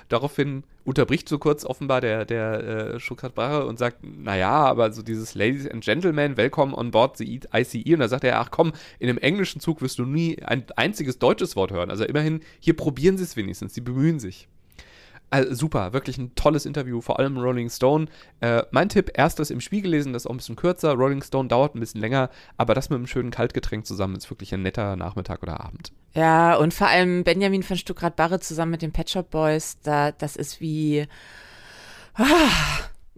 Daraufhin 0.08 0.64
unterbricht 0.84 1.28
so 1.28 1.38
kurz 1.38 1.64
offenbar 1.64 2.00
der, 2.00 2.24
der 2.24 2.94
äh, 2.94 3.00
Stuttgart 3.00 3.34
Brache 3.34 3.66
und 3.66 3.78
sagt, 3.78 3.98
naja, 4.02 4.50
aber 4.50 4.92
so 4.92 5.02
dieses 5.02 5.34
Ladies 5.34 5.68
and 5.68 5.84
Gentlemen, 5.84 6.36
welcome 6.36 6.74
on 6.74 6.90
board 6.90 7.16
the 7.16 7.40
ICE. 7.52 7.94
Und 7.94 8.00
da 8.00 8.08
sagt 8.08 8.24
er, 8.24 8.40
ach 8.40 8.50
komm, 8.50 8.72
in 8.98 9.08
einem 9.08 9.18
englischen 9.18 9.60
Zug 9.60 9.82
wirst 9.82 9.98
du 9.98 10.04
nie 10.04 10.42
ein 10.42 10.64
einziges 10.76 11.18
deutsches 11.18 11.56
Wort 11.56 11.72
hören. 11.72 11.90
Also 11.90 12.04
immerhin, 12.04 12.40
hier 12.60 12.76
probieren 12.76 13.18
sie 13.18 13.24
es 13.24 13.36
wenigstens, 13.36 13.74
sie 13.74 13.80
bemühen 13.80 14.20
sich. 14.20 14.48
Also 15.28 15.54
super, 15.54 15.92
wirklich 15.92 16.18
ein 16.18 16.34
tolles 16.36 16.66
Interview, 16.66 17.00
vor 17.00 17.18
allem 17.18 17.36
Rolling 17.36 17.68
Stone. 17.68 18.06
Äh, 18.40 18.62
mein 18.70 18.88
Tipp, 18.88 19.10
erstes 19.14 19.50
im 19.50 19.60
Spiegel 19.60 19.90
lesen, 19.90 20.12
das 20.12 20.22
ist 20.22 20.26
auch 20.26 20.30
ein 20.30 20.36
bisschen 20.36 20.56
kürzer. 20.56 20.92
Rolling 20.92 21.22
Stone 21.22 21.48
dauert 21.48 21.74
ein 21.74 21.80
bisschen 21.80 22.00
länger, 22.00 22.30
aber 22.56 22.74
das 22.74 22.90
mit 22.90 22.96
einem 22.96 23.08
schönen 23.08 23.30
Kaltgetränk 23.30 23.86
zusammen 23.86 24.16
ist 24.16 24.30
wirklich 24.30 24.54
ein 24.54 24.62
netter 24.62 24.94
Nachmittag 24.94 25.42
oder 25.42 25.60
Abend. 25.60 25.92
Ja, 26.14 26.54
und 26.56 26.72
vor 26.72 26.86
allem 26.88 27.24
Benjamin 27.24 27.62
von 27.62 27.76
Stuckrad-Barre 27.76 28.40
zusammen 28.40 28.70
mit 28.72 28.82
den 28.82 28.92
Pet 28.92 29.10
Shop 29.10 29.30
Boys, 29.30 29.78
da, 29.82 30.12
das 30.12 30.36
ist 30.36 30.60
wie, 30.60 31.06
ah, 32.14 32.24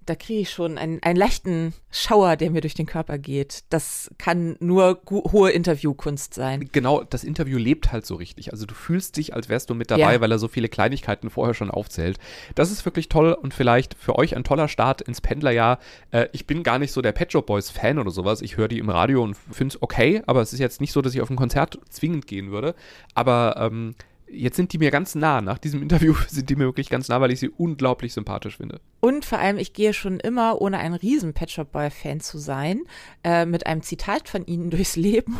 da 0.09 0.14
kriege 0.14 0.40
ich 0.40 0.51
schon 0.51 0.79
einen, 0.79 1.03
einen 1.03 1.16
leichten 1.16 1.75
Schauer, 1.90 2.37
der 2.37 2.51
mir 2.51 2.61
durch 2.61 2.75
den 2.75 2.87
Körper 2.87 3.18
geht. 3.18 3.64
Das 3.71 4.11
kann 4.18 4.57
nur 4.61 5.01
hohe 5.11 5.51
Interviewkunst 5.51 6.35
sein. 6.35 6.68
Genau, 6.73 7.03
das 7.03 7.25
Interview 7.25 7.59
lebt 7.59 7.92
halt 7.92 8.07
so 8.07 8.14
richtig. 8.14 8.53
Also 8.53 8.66
du 8.66 8.75
fühlst 8.75 9.16
dich, 9.16 9.35
als 9.35 9.49
wärst 9.49 9.71
du 9.71 9.75
mit 9.75 9.90
dabei, 9.90 10.14
Ja. 10.14 10.21
weil 10.21 10.33
er 10.33 10.38
so 10.38 10.49
viele 10.49 10.68
Kleinigkeiten 10.68 11.31
vorher 11.31 11.55
schon 11.55 11.71
aufzählt. 11.71 12.18
Das 12.55 12.71
ist 12.71 12.85
wirklich 12.85 13.09
toll 13.09 13.33
und 13.33 13.53
vielleicht 13.55 13.94
für 13.94 14.16
euch 14.16 14.37
ein 14.37 14.44
toller 14.44 14.68
Start 14.68 15.03
ins 15.03 15.21
Pendlerjahr. 15.21 15.79
Äh, 16.11 16.29
ich 16.33 16.47
bin 16.47 16.62
gar 16.62 16.79
nicht 16.79 16.92
so 16.92 17.03
der 17.03 17.12
Pet 17.12 17.33
Shop 17.33 17.47
Boys 17.47 17.71
Fan 17.71 17.99
oder 17.99 18.11
sowas. 18.11 18.40
Ich 18.42 18.57
höre 18.57 18.68
die 18.68 18.79
im 18.79 18.88
Radio 18.90 19.23
und 19.23 19.35
finde 19.35 19.75
es 19.75 19.83
okay, 19.83 20.23
aber 20.27 20.40
es 20.40 20.53
ist 20.53 20.59
jetzt 20.59 20.81
nicht 20.81 20.92
so, 20.92 21.03
dass 21.03 21.14
ich 21.14 21.21
auf 21.21 21.31
ein 21.31 21.37
Konzert 21.37 21.79
zwingend 21.90 22.27
gehen 22.27 22.51
würde. 22.51 22.75
Aber 23.14 23.57
ähm, 23.59 23.94
jetzt 24.31 24.57
sind 24.57 24.73
die 24.73 24.79
mir 24.79 24.91
ganz 24.91 25.14
nah. 25.14 25.41
Nach 25.41 25.59
diesem 25.59 25.83
Interview 25.83 26.14
sind 26.29 26.51
die 26.51 26.57
mir 26.57 26.64
wirklich 26.64 26.88
ganz 26.88 27.09
nah, 27.09 27.21
weil 27.21 27.31
ich 27.31 27.41
sie 27.41 27.49
unglaublich 27.49 28.12
sympathisch 28.12 28.57
finde. 28.57 28.81
Und 29.01 29.25
vor 29.25 29.38
allem, 29.38 29.59
ich 29.59 29.73
gehe 29.73 29.93
schon 29.93 30.21
immer, 30.21 30.61
ohne 30.61 30.79
ein 30.79 30.95
riesen 30.95 31.35
Pet 31.35 31.51
Shop 31.51 31.73
Boy 31.73 31.91
Fan 31.91 32.21
zu 32.21 32.38
sein, 32.38 32.83
äh, 33.25 33.47
mit 33.47 33.67
einem 33.67 33.83
Zitat 33.83 34.29
von 34.29 34.47
ihnen 34.47 34.71
durchs 34.71 34.97
Leben. 34.97 35.38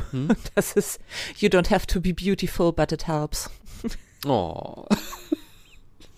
Das 0.55 0.73
ist, 0.73 1.01
you 1.39 1.49
don't 1.49 1.71
have 1.71 1.87
to 1.87 2.01
be 2.01 2.13
beautiful, 2.13 2.73
but 2.73 2.93
it 2.93 3.07
helps. 3.07 3.51
Oh. 4.27 4.87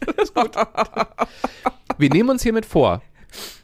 Das 0.01 0.17
ist 0.25 0.35
gut. 0.35 0.55
Wir 1.99 2.11
nehmen 2.11 2.31
uns 2.31 2.43
hiermit 2.43 2.67
vor, 2.67 3.03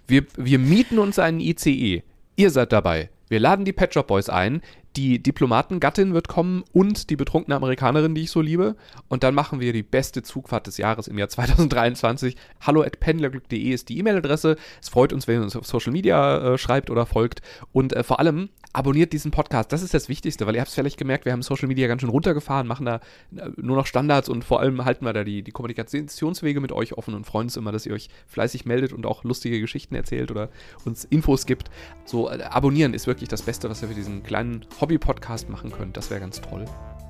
wir, 0.06 0.26
wir 0.36 0.58
mieten 0.58 0.98
uns 0.98 1.18
einen 1.18 1.40
ICE. 1.40 2.02
Ihr 2.36 2.50
seid 2.50 2.72
dabei. 2.72 3.10
Wir 3.28 3.40
laden 3.40 3.64
die 3.64 3.72
Pet 3.72 3.94
Shop 3.94 4.06
Boys 4.06 4.28
ein. 4.28 4.62
Die 4.96 5.22
Diplomatengattin 5.22 6.14
wird 6.14 6.26
kommen 6.26 6.64
und 6.72 7.10
die 7.10 7.16
betrunkene 7.16 7.54
Amerikanerin, 7.54 8.14
die 8.14 8.22
ich 8.22 8.30
so 8.30 8.40
liebe. 8.40 8.76
Und 9.08 9.24
dann 9.24 9.34
machen 9.34 9.60
wir 9.60 9.74
die 9.74 9.82
beste 9.82 10.22
Zugfahrt 10.22 10.66
des 10.66 10.78
Jahres 10.78 11.06
im 11.06 11.18
Jahr 11.18 11.28
2023. 11.28 12.34
Hallo 12.62 12.80
at 12.80 12.98
pendlerglück.de 12.98 13.58
ist 13.58 13.90
die 13.90 13.98
E-Mail-Adresse. 13.98 14.56
Es 14.80 14.88
freut 14.88 15.12
uns, 15.12 15.28
wenn 15.28 15.40
ihr 15.40 15.42
uns 15.42 15.54
auf 15.54 15.66
Social 15.66 15.92
Media 15.92 16.54
äh, 16.54 16.58
schreibt 16.58 16.88
oder 16.88 17.04
folgt. 17.04 17.42
Und 17.72 17.92
äh, 17.92 18.02
vor 18.02 18.20
allem 18.20 18.48
abonniert 18.76 19.14
diesen 19.14 19.30
Podcast. 19.30 19.72
Das 19.72 19.82
ist 19.82 19.94
das 19.94 20.10
Wichtigste, 20.10 20.46
weil 20.46 20.54
ihr 20.54 20.60
habt 20.60 20.68
es 20.68 20.74
vielleicht 20.74 20.98
gemerkt, 20.98 21.24
wir 21.24 21.32
haben 21.32 21.40
Social 21.40 21.66
Media 21.66 21.88
ganz 21.88 22.02
schön 22.02 22.10
runtergefahren, 22.10 22.66
machen 22.66 22.84
da 22.84 22.96
äh, 23.34 23.48
nur 23.56 23.74
noch 23.74 23.86
Standards 23.86 24.28
und 24.28 24.44
vor 24.44 24.60
allem 24.60 24.84
halten 24.84 25.04
wir 25.04 25.14
da 25.14 25.24
die, 25.24 25.42
die 25.42 25.50
Kommunikationswege 25.50 26.60
mit 26.60 26.72
euch 26.72 26.92
offen 26.92 27.14
und 27.14 27.24
freuen 27.24 27.46
uns 27.46 27.56
immer, 27.56 27.72
dass 27.72 27.86
ihr 27.86 27.94
euch 27.94 28.10
fleißig 28.26 28.66
meldet 28.66 28.92
und 28.92 29.06
auch 29.06 29.24
lustige 29.24 29.60
Geschichten 29.60 29.94
erzählt 29.94 30.30
oder 30.30 30.50
uns 30.84 31.04
Infos 31.04 31.46
gibt. 31.46 31.70
So, 32.04 32.30
äh, 32.30 32.42
abonnieren 32.42 32.92
ist 32.92 33.06
wirklich 33.06 33.30
das 33.30 33.42
Beste, 33.42 33.70
was 33.70 33.80
ihr 33.80 33.88
für 33.88 33.94
diesen 33.94 34.22
kleinen 34.22 34.66
Hobby-Podcast 34.86 35.48
machen 35.48 35.72
könnt. 35.72 35.96
Das 35.96 36.10
wäre 36.10 36.20
ganz 36.20 36.40
toll. 36.40 36.64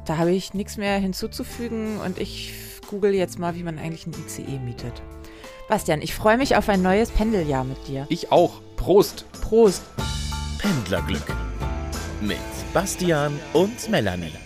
Da 0.07 0.17
habe 0.17 0.33
ich 0.33 0.55
nichts 0.55 0.79
mehr 0.79 0.97
hinzuzufügen 0.97 2.01
und 2.01 2.19
ich 2.19 2.55
google 2.89 3.13
jetzt 3.13 3.39
mal, 3.39 3.55
wie 3.55 3.63
man 3.63 3.79
eigentlich 3.79 4.07
ein 4.07 4.15
ICE 4.27 4.59
mietet. 4.59 5.03
Bastian, 5.69 6.01
ich 6.01 6.15
freue 6.15 6.39
mich 6.39 6.57
auf 6.57 6.69
ein 6.71 6.81
neues 6.81 7.11
Pendeljahr 7.11 7.65
mit 7.65 7.77
dir. 7.87 8.07
Ich 8.09 8.33
auch. 8.33 8.63
Prost! 8.77 9.27
Prost! 9.43 9.83
Pendlerglück 10.59 11.35
mit 12.23 12.39
Bastian 12.73 13.39
und 13.53 13.91
Melanie. 13.91 14.46